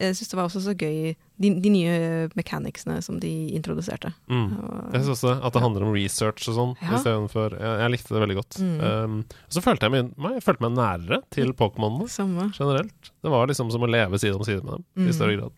[0.00, 4.12] jeg- syns det var også så gøy, de, de nye mechanicsene som de introduserte.
[4.30, 4.54] Mm.
[4.94, 6.72] Jeg synes også at det handler om research og sånn.
[6.80, 6.94] Ja.
[6.98, 8.60] istedenfor jeg, jeg likte det veldig godt.
[8.60, 8.78] Mm.
[8.80, 9.18] Um,
[9.48, 12.08] så følte jeg, meg, jeg følte meg nærere til Pokémonene
[12.56, 13.12] generelt.
[13.22, 15.12] Det var liksom som å leve side om side med dem, i Mm.
[15.12, 15.52] større grad.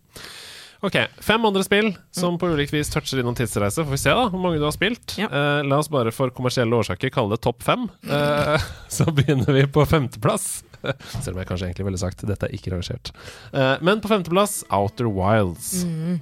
[0.85, 3.81] Ok, Fem andre spill som på ulikt vis toucher innom tidsreise.
[3.83, 5.17] Får vi se da hvor mange du har spilt.
[5.19, 5.27] Ja.
[5.33, 7.87] Uh, la oss bare for kommersielle årsaker kalle det topp fem.
[8.05, 8.59] Uh,
[8.93, 10.65] så begynner vi på femteplass.
[11.25, 13.13] Selv om jeg kanskje egentlig ville sagt dette er ikke rangert.
[13.53, 15.85] Eh, men på femteplass Outer Wilds.
[15.85, 16.19] Mm.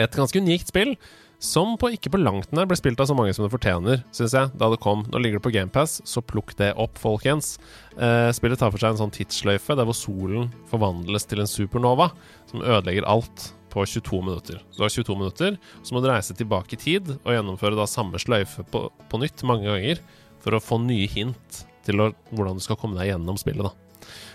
[0.00, 0.96] Et ganske unikt spill
[1.44, 4.34] som på ikke på langt nær ble spilt av så mange som det fortjener, syns
[4.36, 5.02] jeg, da det kom.
[5.12, 7.58] Nå ligger det på GamePass, så plukk det opp, folkens.
[7.98, 12.10] Eh, spillet tar for seg en sånn tidssløyfe der hvor solen forvandles til en supernova
[12.50, 14.60] som ødelegger alt på 22 minutter.
[14.76, 18.20] Du har 22 minutter, så må du reise tilbake i tid og gjennomføre da samme
[18.22, 20.02] sløyfe på, på nytt mange ganger
[20.44, 23.66] for å få nye hint til å, hvordan du skal komme deg gjennom spillet.
[23.66, 23.83] da.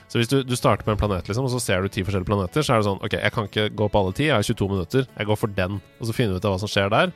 [0.09, 2.25] Så hvis du, du starter på en planet, liksom, og så ser du ti forskjellige
[2.31, 4.41] planeter, så er det sånn OK, jeg kan ikke gå på alle ti, jeg har
[4.47, 5.03] 22 minutter.
[5.19, 5.75] Jeg går for den.
[6.01, 7.11] Og så finner vi ut av hva som skjer der.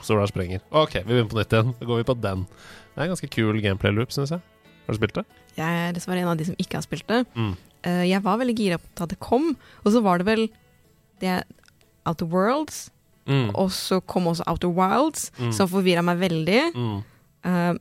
[0.00, 0.62] Så der sprenger.
[0.72, 1.74] OK, vi begynner på nytt igjen.
[1.76, 2.46] Da går vi på den.
[2.48, 4.40] Det er en ganske kul gameplay loop, syns jeg.
[4.86, 5.26] Har du spilt det?
[5.58, 7.20] Jeg er dessverre en av de som ikke har spilt det.
[7.36, 7.52] Mm.
[7.84, 9.50] Eh, jeg var veldig gira på da det kom,
[9.84, 10.46] og så var det vel
[11.20, 11.42] det
[12.08, 12.86] Outer Worlds,
[13.28, 13.50] Mm.
[13.60, 15.50] og så kom også Outer Wilds, Mm.
[15.52, 16.62] som forvirra meg veldig.
[16.72, 17.04] Mm.
[17.44, 17.74] Eh,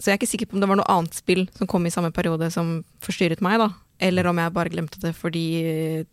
[0.00, 1.92] så jeg er ikke sikker på om det var noe annet spill som kom i
[1.92, 3.68] samme periode som forstyrret meg, da.
[4.00, 6.08] Eller om jeg bare glemte det fordi eh,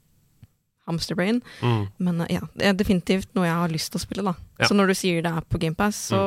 [0.88, 1.41] hamsterbrain.
[1.61, 1.85] Mm.
[1.97, 4.35] Men eh, ja, det er definitivt noe jeg har lyst til å spille, da.
[4.59, 4.69] Ja.
[4.69, 6.23] Så når du sier det er på GamePass, så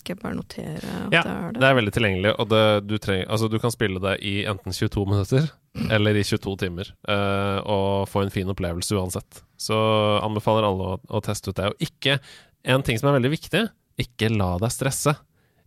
[0.00, 1.62] skal jeg bare notere at Ja, det er det.
[1.62, 4.76] Det er veldig tilgjengelig, og det, du, trenger, altså, du kan spille det i enten
[4.76, 5.50] 22 minutter
[5.94, 9.42] eller i 22 timer, uh, og få en fin opplevelse uansett.
[9.60, 9.76] Så
[10.18, 11.70] anbefaler alle å, å teste ut det.
[11.70, 12.18] Og ikke
[12.60, 13.60] En ting som er veldig viktig,
[14.02, 15.14] ikke la deg stresse.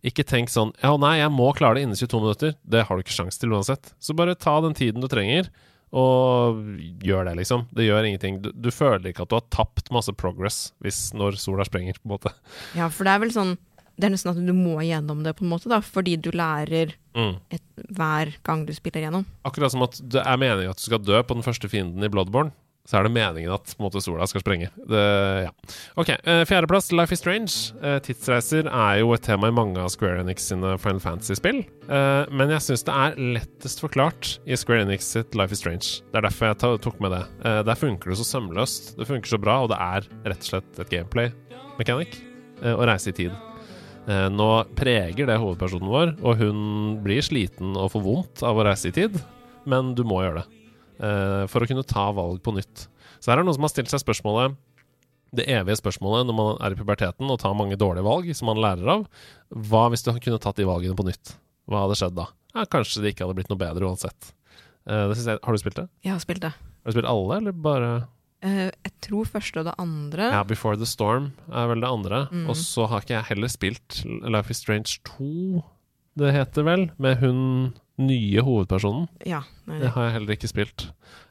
[0.04, 2.54] Ikke tenk sånn Ja, nei, jeg må klare det innen 22 minutter.
[2.68, 3.94] Det har du ikke sjanse til uansett.
[3.98, 5.48] Så bare ta den tiden du trenger,
[5.94, 6.58] og
[7.06, 7.66] gjør det, liksom.
[7.74, 8.40] Det gjør ingenting.
[8.42, 12.08] Du, du føler ikke at du har tapt masse progress hvis når sola sprenger, på
[12.08, 12.32] en måte.
[12.76, 13.54] Ja, for det er vel sånn
[13.94, 16.96] Det er nesten at du må gjennom det, på en måte, da, fordi du lærer
[17.14, 17.36] Mm.
[17.54, 17.62] et,
[17.94, 19.22] hver gang du spiller gjennom.
[19.46, 22.08] Akkurat som at det er meningen at du skal dø på den første fienden i
[22.10, 22.50] Bloodborne,
[22.84, 24.66] så er det meningen at måte, sola skal sprenge.
[24.90, 25.02] Det,
[25.46, 25.52] ja.
[26.00, 27.54] Ok, eh, Fjerdeplass, Life is Strange.
[27.80, 31.62] Eh, tidsreiser er jo et tema i mange av Square Enix sine Final Fantasy-spill.
[31.88, 36.04] Eh, men jeg syns det er lettest forklart i Square Enix sitt Life is Strange.
[36.12, 37.22] Det er derfor jeg tok med det.
[37.64, 40.80] Der funker det så sømløst, det funker så bra, og det er rett og slett
[40.84, 42.18] et gameplay-mechanic
[42.68, 43.32] å reise i tid.
[44.32, 46.60] Nå preger det hovedpersonen vår, og hun
[47.04, 49.16] blir sliten og får vondt av å reise i tid,
[49.68, 50.63] men du må gjøre det.
[50.98, 52.86] Eh, for å kunne ta valg på nytt.
[53.18, 54.56] Så her er det noen som har stilt seg spørsmålet
[55.34, 58.60] det evige spørsmålet når man er i puberteten og tar mange dårlige valg som man
[58.62, 59.04] lærer av.
[59.50, 61.36] Hva hvis du kunne tatt de valgene på nytt?
[61.70, 62.28] Hva hadde skjedd da?
[62.54, 64.32] Ja, kanskje det ikke hadde blitt noe bedre uansett.
[64.86, 65.86] Uh, jeg, har du spilt det?
[66.04, 66.52] Jeg har spilt det.
[66.54, 67.90] Har du spilt alle, eller bare
[68.44, 70.30] uh, jeg tror første og det andre.
[70.36, 72.26] Ja, Before the Storm er vel det andre.
[72.30, 72.46] Mm.
[72.52, 75.64] Og så har ikke jeg heller spilt Life is Strange 2,
[76.18, 77.40] det heter vel, med hun
[78.00, 79.08] nye hovedpersonen.
[79.26, 80.88] Ja, nei, Det har jeg heller ikke spilt.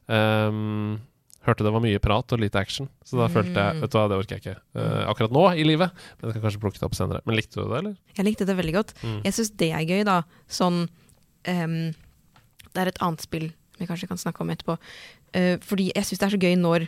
[0.08, 1.02] Um,
[1.44, 3.82] hørte det var mye prat og lite action, så da følte jeg Mm.
[3.84, 5.92] Vet du hva, det orker jeg ikke uh, akkurat nå i livet.
[6.20, 7.22] Men jeg kan kanskje plukke det opp senere.
[7.26, 7.98] Men likte du det, eller?
[8.16, 8.94] Jeg likte det veldig godt.
[9.04, 9.20] Mm.
[9.26, 10.22] Jeg syns det er gøy, da.
[10.48, 11.78] Sånn um,
[12.74, 14.78] Det er et annet spill vi kanskje kan snakke om etterpå.
[15.36, 16.88] Uh, fordi jeg syns det er så gøy når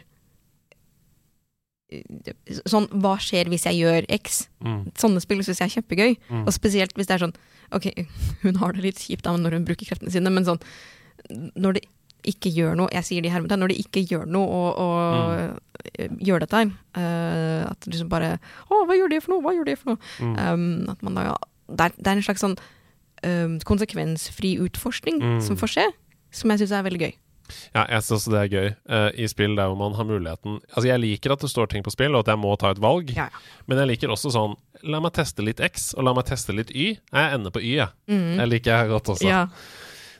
[2.70, 4.46] Sånn, hva skjer hvis jeg gjør X?
[4.66, 4.92] Mm.
[5.00, 6.16] Sånne spill syns jeg er kjempegøy.
[6.30, 6.46] Mm.
[6.46, 7.36] Og spesielt hvis det er sånn
[7.74, 7.88] Ok,
[8.44, 10.60] hun har det litt kjipt da når hun bruker kreftene sine, men sånn
[11.58, 11.82] Når det
[12.30, 13.62] ikke gjør noe Jeg sier det i hermetegn.
[13.62, 15.02] Når det ikke gjør noe og, og
[16.06, 16.22] mm.
[16.26, 18.38] gjør dette her, Uh, at liksom bare
[18.72, 19.44] Å, hva gjør det for noe?
[19.44, 20.00] Hva gjør det for noe?
[20.24, 20.36] Mm.
[20.40, 21.26] Um, at man da,
[21.68, 22.56] det, er, det er en slags sånn
[23.26, 25.42] um, konsekvensfri utforskning Mm.
[25.44, 25.86] som får skje,
[26.32, 27.14] som jeg syns er veldig gøy.
[27.76, 30.60] Ja, jeg syns også det er gøy uh, i spill der hvor man har muligheten
[30.72, 32.82] Altså, jeg liker at det står ting på spill, og at jeg må ta et
[32.82, 33.28] valg, Ja,
[33.70, 36.70] men jeg liker også sånn La meg teste litt X, og la meg teste litt
[36.70, 36.92] Y.
[37.00, 37.90] Jeg ender på Y, jeg.
[38.12, 38.36] Mm.
[38.38, 39.26] Det liker jeg godt også.
[39.26, 39.46] ja.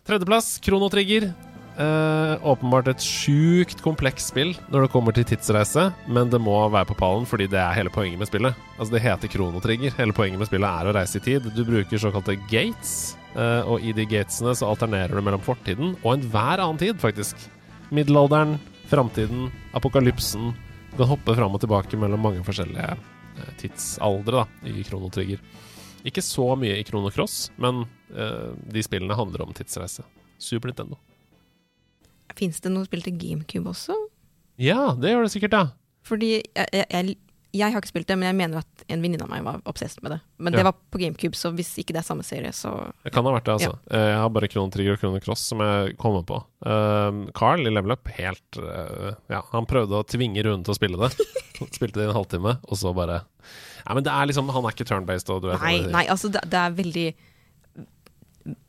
[0.06, 1.28] Tredjeplass, Kronotrigger.
[1.76, 6.88] Uh, åpenbart et sjukt komplekst spill når det kommer til tidsreise, men det må være
[6.88, 8.56] på pallen fordi det er hele poenget med spillet.
[8.78, 9.92] Altså Det heter Kronotrigger.
[9.98, 11.50] Hele poenget med spillet er å reise i tid.
[11.58, 16.16] Du bruker såkalte gates, eh, og i de gatesene så alternerer du mellom fortiden og
[16.16, 17.40] enhver annen tid, faktisk.
[17.96, 18.58] Middelalderen,
[18.90, 20.54] framtiden, apokalypsen.
[20.92, 25.42] Du kan hoppe fram og tilbake mellom mange forskjellige uh, tidsaldre da, i Kronotrigger.
[26.06, 27.84] Ikke så mye i Krono Cross, men
[28.14, 30.06] uh, de spillene handler om tidsreise.
[30.38, 31.00] Super Nintendo.
[32.36, 33.96] Fins det noe spill til GameCube også?
[34.62, 35.66] Ja, det gjør det sikkert, ja.
[36.06, 37.16] Fordi jeg, jeg, jeg,
[37.56, 40.04] jeg har ikke spilt det, men jeg mener at en venninne av meg var obsessed
[40.04, 40.20] med det.
[40.38, 40.58] Men Ja.
[40.58, 43.32] det var på GameCube, så hvis ikke det er samme serie, så Det kan ha
[43.32, 43.78] vært det, altså.
[43.90, 44.00] Ja.
[44.10, 46.44] Jeg har bare Krono Trigger og Krono Cross som jeg kommer på.
[46.66, 50.78] Uh, Carl i Level Up, helt uh, Ja, han prøvde å tvinge Rune til å
[50.78, 51.16] spille det.
[51.78, 53.24] Spilte det i en halvtime, og så bare
[53.86, 56.32] Nei, men det er liksom Han er ikke turn-based, og du vet Nei, nei altså
[56.34, 57.08] det, det er veldig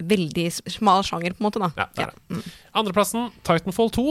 [0.01, 1.69] Veldig smal sjanger, på en måte, da.
[1.77, 2.39] Ja, det er det.
[2.73, 4.05] Andreplassen, Titanfall 2.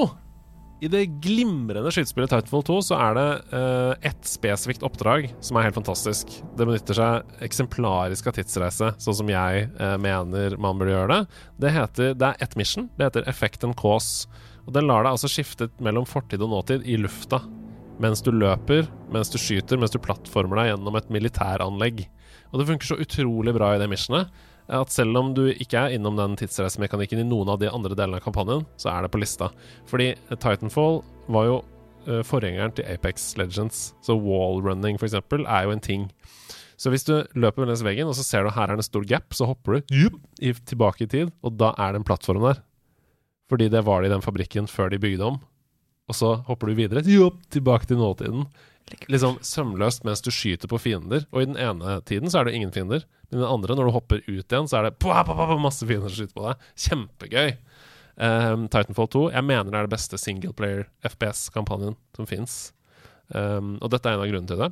[0.83, 5.69] I det glimrende skytespillet Titanfall 2 så er det uh, ett spesifikt oppdrag som er
[5.69, 6.33] helt fantastisk.
[6.57, 11.37] Det benytter seg eksemplarisk av tidsreise, sånn som jeg uh, mener man burde gjøre det.
[11.63, 12.89] Det heter, det er ett mission.
[12.99, 14.27] Det heter Effect and Cause.
[14.65, 17.39] Og Den lar deg altså skifte mellom fortid og nåtid i lufta.
[18.03, 22.03] Mens du løper, mens du skyter, mens du plattformer deg gjennom et militæranlegg.
[22.51, 24.27] Og det funker så utrolig bra i det missionet
[24.67, 28.19] at selv om du ikke er innom den tidsreisemekanikken i noen av de andre delene
[28.19, 29.51] av kampanjen, så er det på lista.
[29.89, 31.01] Fordi Titanfall
[31.31, 31.57] var jo
[32.07, 36.07] eh, forgjengeren til Apex Legends, så wallrunning eksempel er jo en ting.
[36.75, 39.31] Så hvis du løper langs veggen, og så ser du her er en stor gap,
[39.35, 40.15] så hopper du yep.
[40.41, 42.61] i, tilbake i tid, og da er det en plattform der.
[43.51, 45.39] Fordi det var det i den fabrikken før de bygde om.
[46.09, 48.49] Og så hopper du videre, yep, tilbake til nåtiden.
[49.09, 51.25] Liksom sømløst mens du skyter på fiender.
[51.31, 53.05] Og i den ene tiden så er det ingen fiender.
[53.35, 56.07] Den andre, når du hopper ut igjen, så er det pua, pua, pua, masse fiender
[56.11, 56.69] som skyter på deg.
[56.85, 57.51] Kjempegøy.
[58.15, 62.55] Um, Titanfall 2 jeg mener det er det beste singleplayer FPS-kampanjen som fins.
[63.27, 64.69] Um, og dette er en av grunnene til det.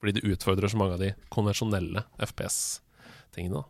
[0.00, 3.64] Fordi det utfordrer så mange av de konvensjonelle FPS-tingene.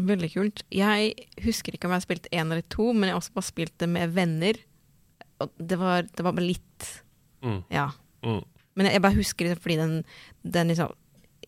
[0.00, 0.62] Veldig kult.
[0.72, 1.14] Jeg
[1.44, 3.74] husker ikke om jeg har spilt én eller to, men jeg har også bare spilt
[3.82, 4.60] det med venner.
[5.40, 6.90] Og det var, det var bare litt
[7.40, 7.86] Mm, Ja.
[8.20, 8.42] mm.
[8.76, 9.94] Men jeg bare husker det fordi den,
[10.44, 10.92] den liksom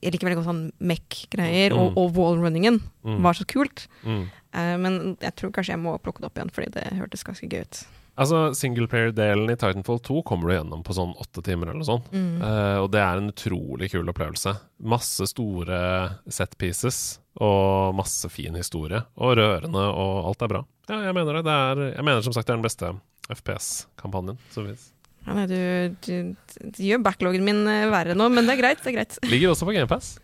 [0.03, 1.79] jeg liker veldig godt sånn Mech-greier, Mm.
[1.81, 3.23] og, og wallrunningen Mm.
[3.23, 3.87] var så kult.
[4.05, 7.49] Eh, men jeg tror kanskje jeg må plukke det opp igjen, fordi det hørtes ganske
[7.49, 7.85] gøy ut.
[8.19, 12.11] Altså, Singleplayer-delen i Titanfall 2 kommer du gjennom på sånn åtte timer eller noe sånt.
[12.13, 12.43] Mm.
[12.43, 14.53] Uh, og det er en utrolig kul opplevelse.
[14.85, 19.01] Masse store set pieces og masse fin historie.
[19.17, 20.61] Og rørende, og alt er bra.
[20.91, 21.45] Ja, jeg mener det.
[21.49, 22.93] det er, jeg mener som sagt det er den beste
[23.33, 24.91] FPS-kampanjen som fins.
[25.23, 25.59] Ja, nei, du,
[26.03, 26.15] du,
[26.59, 28.83] du gjør backloggen min eh, verre nå, men det er greit.
[28.83, 29.19] det er greit.
[29.33, 30.17] Ligger også på GamePass.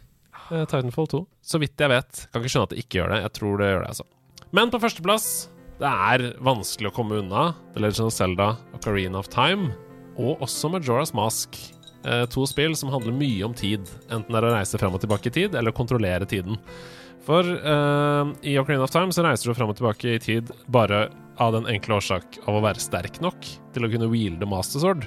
[0.49, 1.23] Uh, Titanfall 2.
[1.45, 2.25] Så vidt jeg vet.
[2.33, 3.23] Kan ikke skjønne at det ikke gjør det.
[3.27, 4.09] Jeg tror det gjør det, altså.
[4.57, 5.27] Men på førsteplass
[5.79, 9.69] Det er vanskelig å komme unna The Legend of Zelda Ocarina of Time,
[10.19, 11.55] og også Majora's Mask.
[12.07, 13.87] Eh, to spill som handler mye om tid.
[14.09, 16.59] Enten det er å reise fram og tilbake i tid, eller å kontrollere tiden.
[17.29, 21.07] For uh, i Ocarina of Time så reiser du fram og tilbake i tid bare
[21.43, 25.07] av den enkle årsak av å være sterk nok til å kunne wielde Master Sword.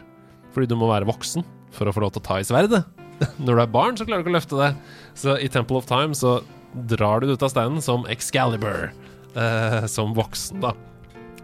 [0.56, 2.84] Fordi du må være voksen for å få lov til å ta i sverdet.
[3.46, 4.72] Når du er barn, så klarer du ikke å løfte det.
[5.18, 6.40] Så i Temple of Time så
[6.92, 8.92] drar du det ut av steinen som Excalibur.
[9.36, 10.74] Eh, som voksen, da.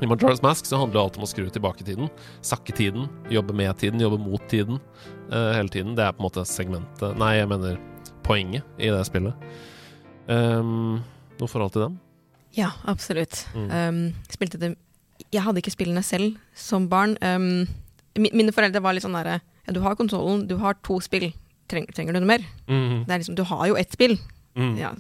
[0.02, 2.10] I Majora's Mask så handler det alt om å skru tilbake tiden.
[2.46, 4.80] Sakke tiden, jobbe med tiden, jobbe mot tiden.
[5.32, 5.96] eh, hele tiden.
[5.96, 7.80] Det er på en måte segmentet Nei, jeg mener
[8.24, 9.34] poenget i det spillet.
[10.28, 11.04] Um,
[11.40, 12.00] noe forhold til den?
[12.56, 13.45] Ja, absolutt.
[13.56, 13.68] Mm.
[13.72, 14.76] Um, spilte det
[15.34, 17.18] Jeg hadde ikke spillene selv som barn.
[17.22, 17.68] Um,
[18.18, 21.32] mine foreldre var litt sånn derre ja, Du har konsollen, du har to spill.
[21.68, 22.45] Treng, trenger du noe mer?
[22.70, 24.18] Mm, Det er liksom, du har jo ett spill.
[24.56, 24.78] mm.
[24.80, 24.93] Ja.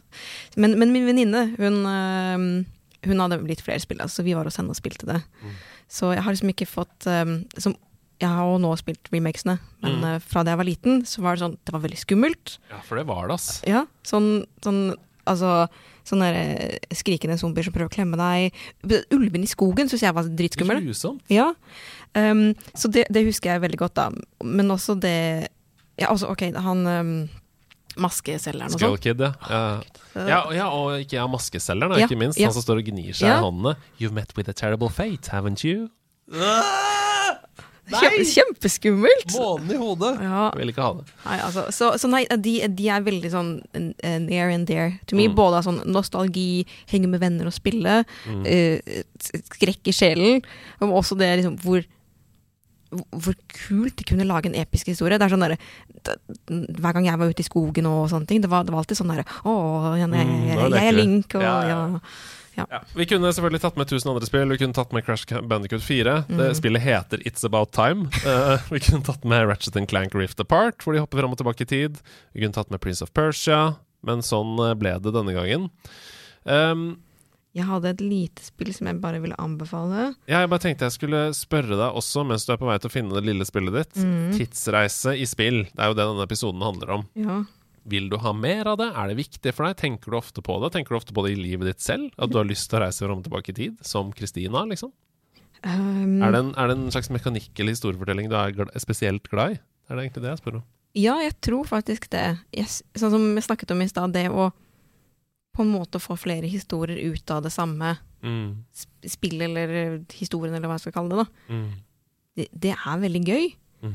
[0.57, 2.65] Men, men min venninne, hun, um,
[3.07, 5.21] hun hadde litt flere spill, så vi var hos henne og spilte det.
[5.41, 5.53] Mm.
[5.87, 7.75] Så jeg har liksom ikke fått som,
[8.19, 10.03] Jeg har jo nå spilt remakesene, men Mm.
[10.03, 12.57] uh, fra da jeg var liten, så var det sånn Det var veldig skummelt.
[12.69, 13.61] Ja, for det var det, ass.
[13.65, 14.95] Ja, sånn, sånn
[15.27, 15.67] Altså
[16.07, 16.37] sånne der,
[16.67, 18.55] eh, skrikende zombier som prøver å klemme deg.
[19.11, 20.79] Ulven i skogen syns jeg var dritskummel.
[20.85, 21.21] Grusomt.
[21.29, 21.49] Ja.
[22.15, 24.09] Um, så det, det husker jeg veldig godt, da.
[24.43, 25.49] Men også det
[25.99, 27.11] Ja, altså, OK, han um,
[27.97, 28.83] maskeselgeren og sånn.
[28.83, 29.31] Skullkid, ja.
[29.49, 29.81] ja.
[30.27, 32.37] Ja, og- ja, og ikke ja, maskeselgeren, Ja, ikke minst.
[32.39, 32.45] ja.
[32.47, 33.39] Han som står og gnir seg Ja.
[33.39, 33.75] i håndene.
[33.99, 35.89] You've met with a terrible fate, haven't you?
[37.87, 39.31] Kjempe, kjempeskummelt!
[39.37, 40.13] Månen i hodet!
[40.21, 41.05] Ja, Jeg vil ikke ha det.
[41.23, 43.51] nei, altså, så, så nei, de, de er veldig sånn
[44.03, 45.29] eh, near and dear to me.
[45.29, 45.35] Mm.
[45.39, 48.41] Både av sånn nostalgi, henge med venner og spille, Mm.
[48.43, 49.03] uh,
[49.47, 50.41] skrekk i sjelen,
[50.81, 51.85] men også det liksom hvor
[53.11, 55.17] hvor kult de kunne lage en episk historie.
[55.19, 55.57] Det er sånn der,
[56.47, 58.95] Hver gang jeg var ute i skogen og sånne ting, det var, det var alltid
[59.01, 59.55] sånn derre Å,
[59.99, 60.95] jeg, jeg, Mm, jeg, jeg, er.
[60.95, 61.55] Link, og Ja,
[62.57, 62.65] ja.
[62.73, 62.79] ja.
[62.97, 64.49] Vi kunne selvfølgelig tatt med 1000 andre spill.
[64.49, 66.17] Vi kunne tatt med Crash Bandicoot 4.
[66.27, 66.55] Det Mhm.
[66.59, 68.09] spillet heter It's About Time.
[68.25, 71.61] Uh, vi kunne tatt med Ratchet Clank Rift Apart, hvor de hopper fram og tilbake
[71.67, 71.99] i tid.
[72.33, 75.69] Vi kunne tatt med Prince of Persia, men sånn eh, ble det denne gangen.
[76.45, 76.97] Um,
[77.57, 80.11] Jeg hadde et lite spill som jeg bare ville anbefale.
[80.29, 82.89] ja, jeg bare tenkte jeg skulle spørre deg også, mens du er på vei til
[82.91, 83.95] å finne det lille spillet ditt.
[83.97, 84.35] Mm.
[84.37, 85.63] Tidsreise i spill.
[85.73, 87.07] Det er jo det denne episoden handler om.
[87.17, 87.39] Ja.
[87.87, 88.89] Vil du ha mer av det?
[88.99, 89.77] Er det viktig for deg?
[89.79, 90.73] Tenker du ofte på det?
[90.75, 92.09] Tenker du ofte på det i livet ditt selv?
[92.19, 93.77] At du har lyst til å reise fram og tilbake i tid?
[93.87, 94.91] Som Kristina, liksom?
[95.63, 99.55] Um, Er, det en, er det en slags mekanikk eller historiefortelling du er spesielt glad
[99.55, 99.59] i?
[99.87, 100.65] Er det egentlig det jeg spør om?
[100.97, 102.25] Ja, jeg tror faktisk det.
[102.55, 102.81] Yes.
[102.97, 104.49] Sånn som vi snakket om i stad, det å
[105.57, 108.63] på en måte få flere historier ut av det samme Mm.
[109.05, 111.53] spillet eller historien, eller hva jeg skal kalle det, da.
[111.53, 111.67] Mm.
[112.35, 113.45] Det, det er veldig gøy.
[113.85, 113.93] Mm.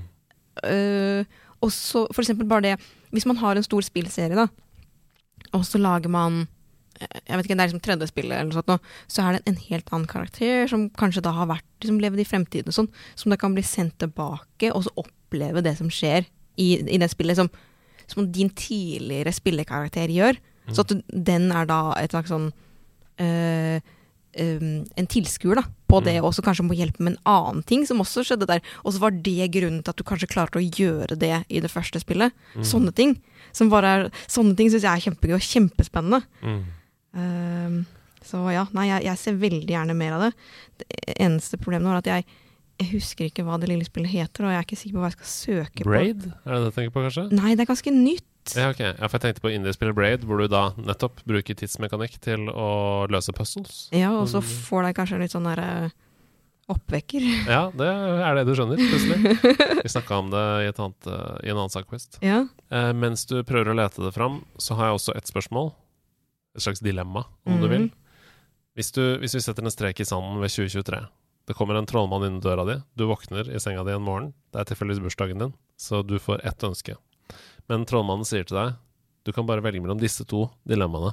[0.62, 1.24] Eh,
[1.62, 4.48] og så for eksempel bare det Hvis man har en stor spillserie, da,
[5.52, 6.46] og så lager man
[7.02, 8.76] jeg vet ikke, Det er liksom tredje spillet, eller noe sånt, nå,
[9.10, 12.26] så er det en helt annen karakter som kanskje da har vært liksom levd i
[12.28, 16.28] fremtiden, og sånn, som da kan bli sendt tilbake, og så oppleve det som skjer
[16.60, 17.50] i, i det spillet, som,
[18.06, 20.38] som din tidligere spillekarakter gjør.
[20.68, 20.74] Mm.
[20.76, 22.52] Så at den er da et slags sånn
[23.18, 23.82] eh,
[24.40, 26.24] um, En tilskuer da, på det, Mm.
[26.24, 28.60] og som kanskje må hjelpe med en annen ting som også skjedde der.
[28.84, 31.70] Og så var det grunnen til at du kanskje klarte å gjøre det i det
[31.70, 32.32] første spillet.
[32.56, 32.64] Mm.
[32.64, 33.16] Sånne ting.
[33.52, 36.22] Som bare er, sånne ting syns jeg er kjempegøy og kjempespennende.
[36.42, 36.62] Mm.
[37.12, 37.82] Um,
[38.24, 40.32] så ja, nei, jeg, jeg ser veldig gjerne mer av det.
[40.80, 42.26] Det eneste problemet er at jeg,
[42.80, 45.10] jeg husker ikke hva det lille spillet heter, og jeg er ikke sikker på hva
[45.10, 46.28] jeg skal søke Braid?
[46.46, 47.26] Er det det du tenker på, kanskje?
[47.36, 48.24] Nei, det er ganske nytt.
[48.56, 48.80] Ja, ok.
[48.80, 53.06] Ja, for jeg tenkte på indiespillet Braid, hvor du da nettopp bruker tidsmekanikk til å
[53.08, 53.88] løse puzzles.
[53.94, 54.48] Ja, og så Mm.
[54.66, 55.92] får deg kanskje litt sånn derre
[56.68, 57.22] oppvekker.
[57.54, 59.82] Ja, det er det du skjønner, plutselig.
[59.82, 61.86] Vi snakka om det i, et annet, eh, i en annen sak.
[62.22, 62.42] Ja.
[62.70, 65.72] Eh, mens du prøver å lete det fram, så har jeg også et spørsmål.
[66.56, 67.70] Et slags dilemma, om du Mhm.
[67.70, 67.90] vil.
[68.76, 71.06] Hvis, du, hvis vi setter en strek i sanden ved 2023
[71.46, 72.76] Det kommer en trollmann inn døra di.
[72.96, 74.32] Du våkner i senga di en morgen.
[74.52, 76.94] Det er tilfeldigvis bursdagen din, så du får ett ønske.
[77.70, 78.78] Men trollmannen sier til deg
[79.22, 81.12] du kan bare velge mellom disse to dilemmaene.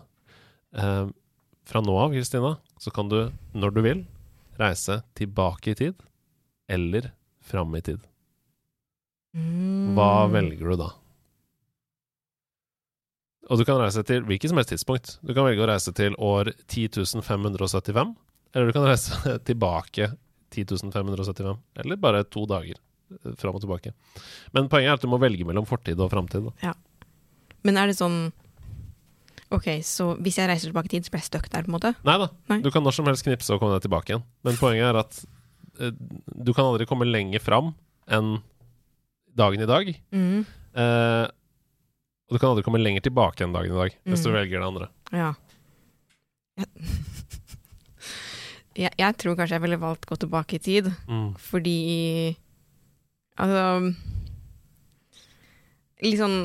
[0.74, 1.10] Eh,
[1.70, 3.20] fra nå av, Kristina, så kan du,
[3.54, 4.00] når du vil,
[4.58, 6.00] reise tilbake i tid
[6.70, 7.12] eller
[7.46, 8.02] fram i tid.
[9.94, 10.34] Hva Mm.
[10.34, 10.90] velger du da?
[13.50, 15.18] Og du kan reise til hvilket som helst tidspunkt.
[15.26, 18.16] Du kan velge å reise til år 10.575,
[18.54, 20.12] eller du kan reise tilbake
[20.52, 22.78] 10.575, eller bare to dager
[23.42, 23.94] fram og tilbake.
[24.54, 26.50] Men poenget er at du må velge mellom fortid og framtid.
[26.64, 26.74] Ja.
[27.66, 28.32] Men er det sånn
[29.52, 31.74] Ok, så hvis jeg reiser tilbake i tid, så blir jeg stuck der, på en
[31.80, 31.90] måte?
[32.06, 32.28] Nei da,
[32.62, 34.22] du kan når som helst knipse og komme deg tilbake igjen.
[34.46, 35.18] Men poenget er at
[35.82, 35.90] uh,
[36.46, 37.72] du kan aldri komme lenger fram
[38.14, 38.36] enn
[39.34, 39.90] dagen i dag.
[40.14, 40.44] Mm.
[40.78, 41.26] Uh,
[42.30, 44.38] og du kan aldri komme lenger tilbake enn dagen i dag, hvis du Mm.
[44.38, 44.90] velger det andre.
[45.18, 45.32] Ja.
[48.80, 51.34] Jeg, jeg tror kanskje jeg ville valgt gå tilbake i tid, Mm.
[51.42, 52.38] fordi
[53.40, 53.94] Altså
[56.04, 56.38] Litt sånn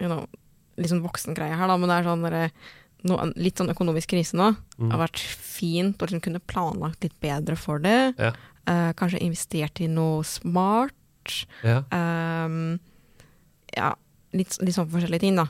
[0.00, 0.26] you know,
[0.80, 2.44] Litt sånn voksengreie her, da, men det er sånn derre
[3.08, 4.52] no, Litt sånn økonomisk krise nå.
[4.76, 4.86] Mm.
[4.86, 8.12] Det har vært fint å liksom kunne planlagt litt bedre for det.
[8.20, 8.34] Ja.
[8.68, 11.32] Uh, kanskje investert i noe smart.
[11.64, 11.80] Ja.
[11.88, 12.76] Um,
[13.72, 13.94] ja,
[14.36, 15.48] litt, litt sånn forskjellige ting, da.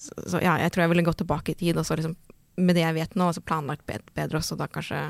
[0.00, 2.16] Så, så ja, jeg tror jeg ville gått tilbake i tid, og så liksom
[2.58, 5.04] med det jeg vet nå, så planlagt bedre også, da kanskje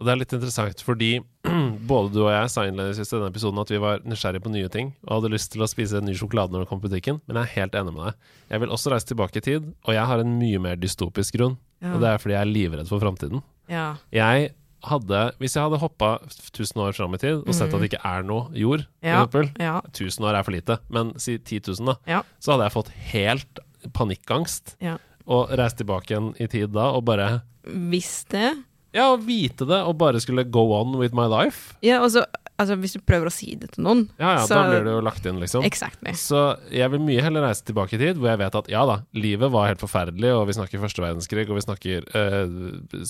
[0.00, 1.10] Og det er litt interessant, fordi
[1.90, 4.70] både du og jeg sa innledningsvis i denne episoden at vi var nysgjerrige på nye
[4.72, 7.18] ting, og hadde lyst til å spise en ny sjokolade når det kom på butikken,
[7.28, 8.30] men jeg er helt enig med deg.
[8.54, 11.58] Jeg vil også reise tilbake i tid, og jeg har en mye mer dystopisk grunn,
[11.84, 11.92] ja.
[11.92, 13.44] og det er fordi jeg er livredd for framtiden.
[13.68, 13.90] ja.
[14.16, 14.54] Jeg
[14.88, 18.00] hadde, hvis jeg hadde hoppa 1000 år fram i tid og sett at det ikke
[18.08, 19.18] er noe jord, Ja.
[19.26, 19.74] eksempel, ja.
[19.92, 22.22] 1000 år er for lite, men si 10 000, da, Ja.
[22.40, 23.60] så hadde jeg fått helt
[23.92, 24.96] panikkangst Ja.
[25.28, 28.54] og reist tilbake igjen i tid da og bare Hvis det
[28.96, 31.76] Ja, å vite det og bare skulle go on with my life.
[31.84, 32.24] Ja, og så
[32.60, 34.94] altså, hvis du prøver å si det til noen Ja, ja, så, da blir det
[34.94, 35.64] jo lagt inn, liksom.
[35.66, 36.14] Exactly.
[36.18, 36.42] Så
[36.74, 39.52] jeg vil mye heller reise tilbake i tid, hvor jeg vet at ja da, livet
[39.54, 42.58] var helt forferdelig, og vi snakker første verdenskrig, og vi snakker øh,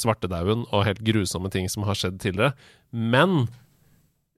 [0.02, 2.54] svartedauden og helt grusomme ting som har skjedd tidligere.
[2.90, 3.46] Men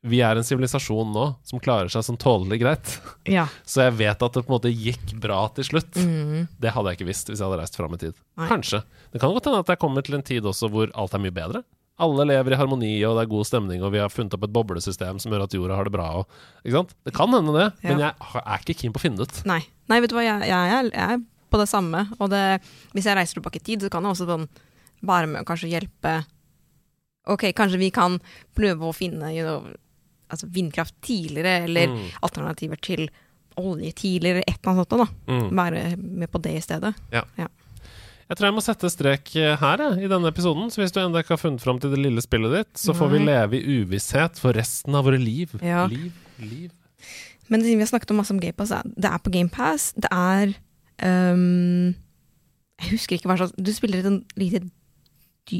[0.03, 2.95] vi er en sivilisasjon nå som klarer seg sånn tålelig greit.
[3.31, 3.47] Ja.
[3.69, 5.95] Så jeg vet at det på en måte gikk bra til slutt.
[5.95, 6.49] Mm.
[6.59, 8.17] Det hadde jeg ikke visst hvis jeg hadde reist fram i tid.
[8.41, 8.49] Nei.
[8.51, 8.83] Kanskje.
[9.15, 11.35] Det kan godt hende at jeg kommer til en tid også hvor alt er mye
[11.37, 11.63] bedre.
[12.03, 14.55] Alle lever i harmoni, og det er god stemning, og vi har funnet opp et
[14.55, 16.09] boblesystem som gjør at jorda har det bra.
[16.23, 16.95] Og, ikke sant?
[17.07, 19.43] Det kan hende det, men jeg er ikke keen på å finne det ut.
[19.47, 19.61] Nei.
[19.93, 21.23] Nei, vet du hva, jeg, jeg, jeg er
[21.53, 22.07] på det samme.
[22.19, 22.43] Og det,
[22.97, 24.49] hvis jeg reiser tilbake i tid, så kan jeg også sånn
[25.05, 26.23] være med og kanskje hjelpe
[27.31, 28.17] Ok, kanskje vi kan
[28.59, 29.69] prøve å finne you know,
[30.33, 32.07] altså vindkraft tidligere, eller Mm.
[32.23, 33.09] alternativer til
[33.61, 35.03] olje tidligere, et eller annet sånt.
[35.03, 35.33] da.
[35.33, 35.51] Mm.
[35.57, 36.95] Være med på det i stedet.
[37.13, 37.23] Ja.
[38.31, 40.71] Jeg tror jeg må sette strek eh, her jeg, i denne episoden.
[40.73, 43.11] Så hvis du ennå ikke har funnet fram til det lille spillet ditt, så får
[43.13, 45.53] vi leve i uvisshet for resten av våre liv.
[45.61, 45.85] Ja.
[45.91, 46.71] Liv, liv.
[47.53, 49.91] Men siden vi har snakket om masse om GamePass, det er på GamePass.
[50.01, 50.55] Det er
[51.35, 51.93] um,
[52.81, 54.63] Jeg husker ikke hva slags Du spiller et lite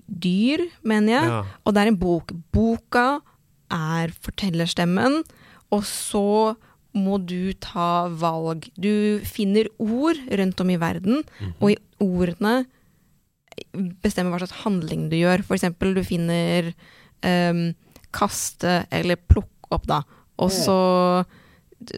[0.09, 1.29] dyr, mener jeg.
[1.29, 1.43] Ja.
[1.67, 2.33] Og det er en bok.
[2.55, 3.19] Boka
[3.73, 5.23] er fortellerstemmen,
[5.73, 6.25] og så
[6.95, 8.67] må du ta valg.
[8.77, 11.55] Du finner ord rundt om i verden, Mhm.
[11.61, 12.67] og i ordene
[14.03, 15.43] bestemmer hva slags handling du gjør.
[15.45, 16.73] For eksempel, du finner
[17.25, 17.75] um,
[18.13, 20.03] kaste eller plukke opp, da.
[20.43, 21.25] Og så,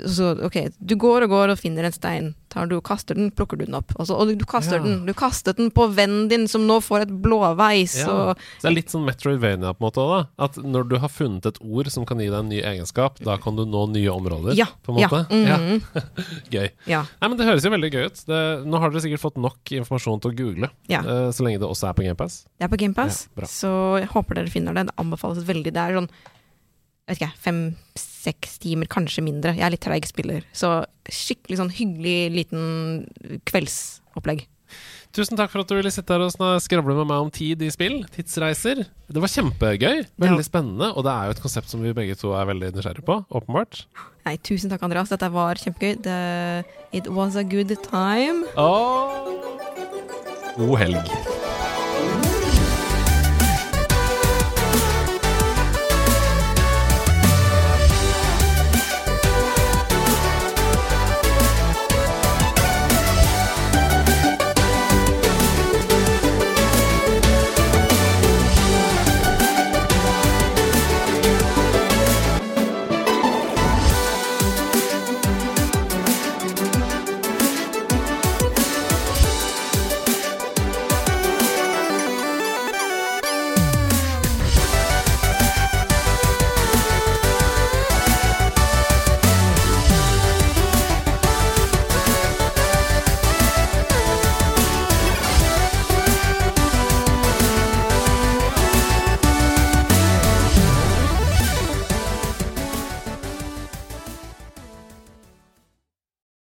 [0.09, 2.35] så Ok, du går og går og finner en stein.
[2.55, 3.91] Tar du og kaster den, plukker du den opp.
[3.99, 4.83] Og, så, og du kaster Ja.
[4.85, 5.01] den.
[5.07, 7.97] Du kastet den på vennen din, som nå får et blåveis.
[7.99, 8.07] Ja.
[8.13, 10.29] Og, Så det er litt sånn Metroidvania på en måte òg.
[10.39, 13.37] At når du har funnet et ord som kan gi deg en ny egenskap, da
[13.43, 14.67] kan du nå nye områder, ja.
[14.87, 15.25] på en måte.
[15.35, 15.59] Ja.
[15.59, 15.83] mhm,
[16.55, 16.69] Gøy.
[16.87, 17.03] ja.
[17.21, 18.23] Nei, men Det høres jo veldig gøy ut.
[18.31, 21.67] Det, nå har dere sikkert fått nok informasjon til å google, eh, så lenge det
[21.69, 22.45] også er på GamePass.
[22.59, 24.87] Det er på GamePass, så jeg håper dere finner det.
[24.93, 25.73] Det anbefales veldig.
[25.75, 26.09] Det er sånn
[27.09, 29.55] vet ikke, fem-seks timer, kanskje mindre.
[29.57, 33.07] Jeg er litt treig spiller, så skikkelig sånn hyggelig liten
[33.49, 34.47] kveldsopplegg.
[35.15, 36.33] Tusen takk for at du ville sitte her og
[36.65, 38.01] skravle med meg om tid i spill.
[38.11, 38.81] Tidsreiser.
[39.07, 40.01] Det var kjempegøy.
[40.19, 40.49] Veldig Ja.
[40.49, 40.89] spennende.
[40.97, 43.85] Og det er jo et konsept som vi begge to er veldig nysgjerrige på, åpenbart.
[44.27, 45.11] Nei, tusen takk, Andreas.
[45.11, 46.03] Dette var kjempegøy.
[46.03, 48.43] The, it was a good time.
[48.57, 49.39] Oh.
[50.57, 51.34] god helg.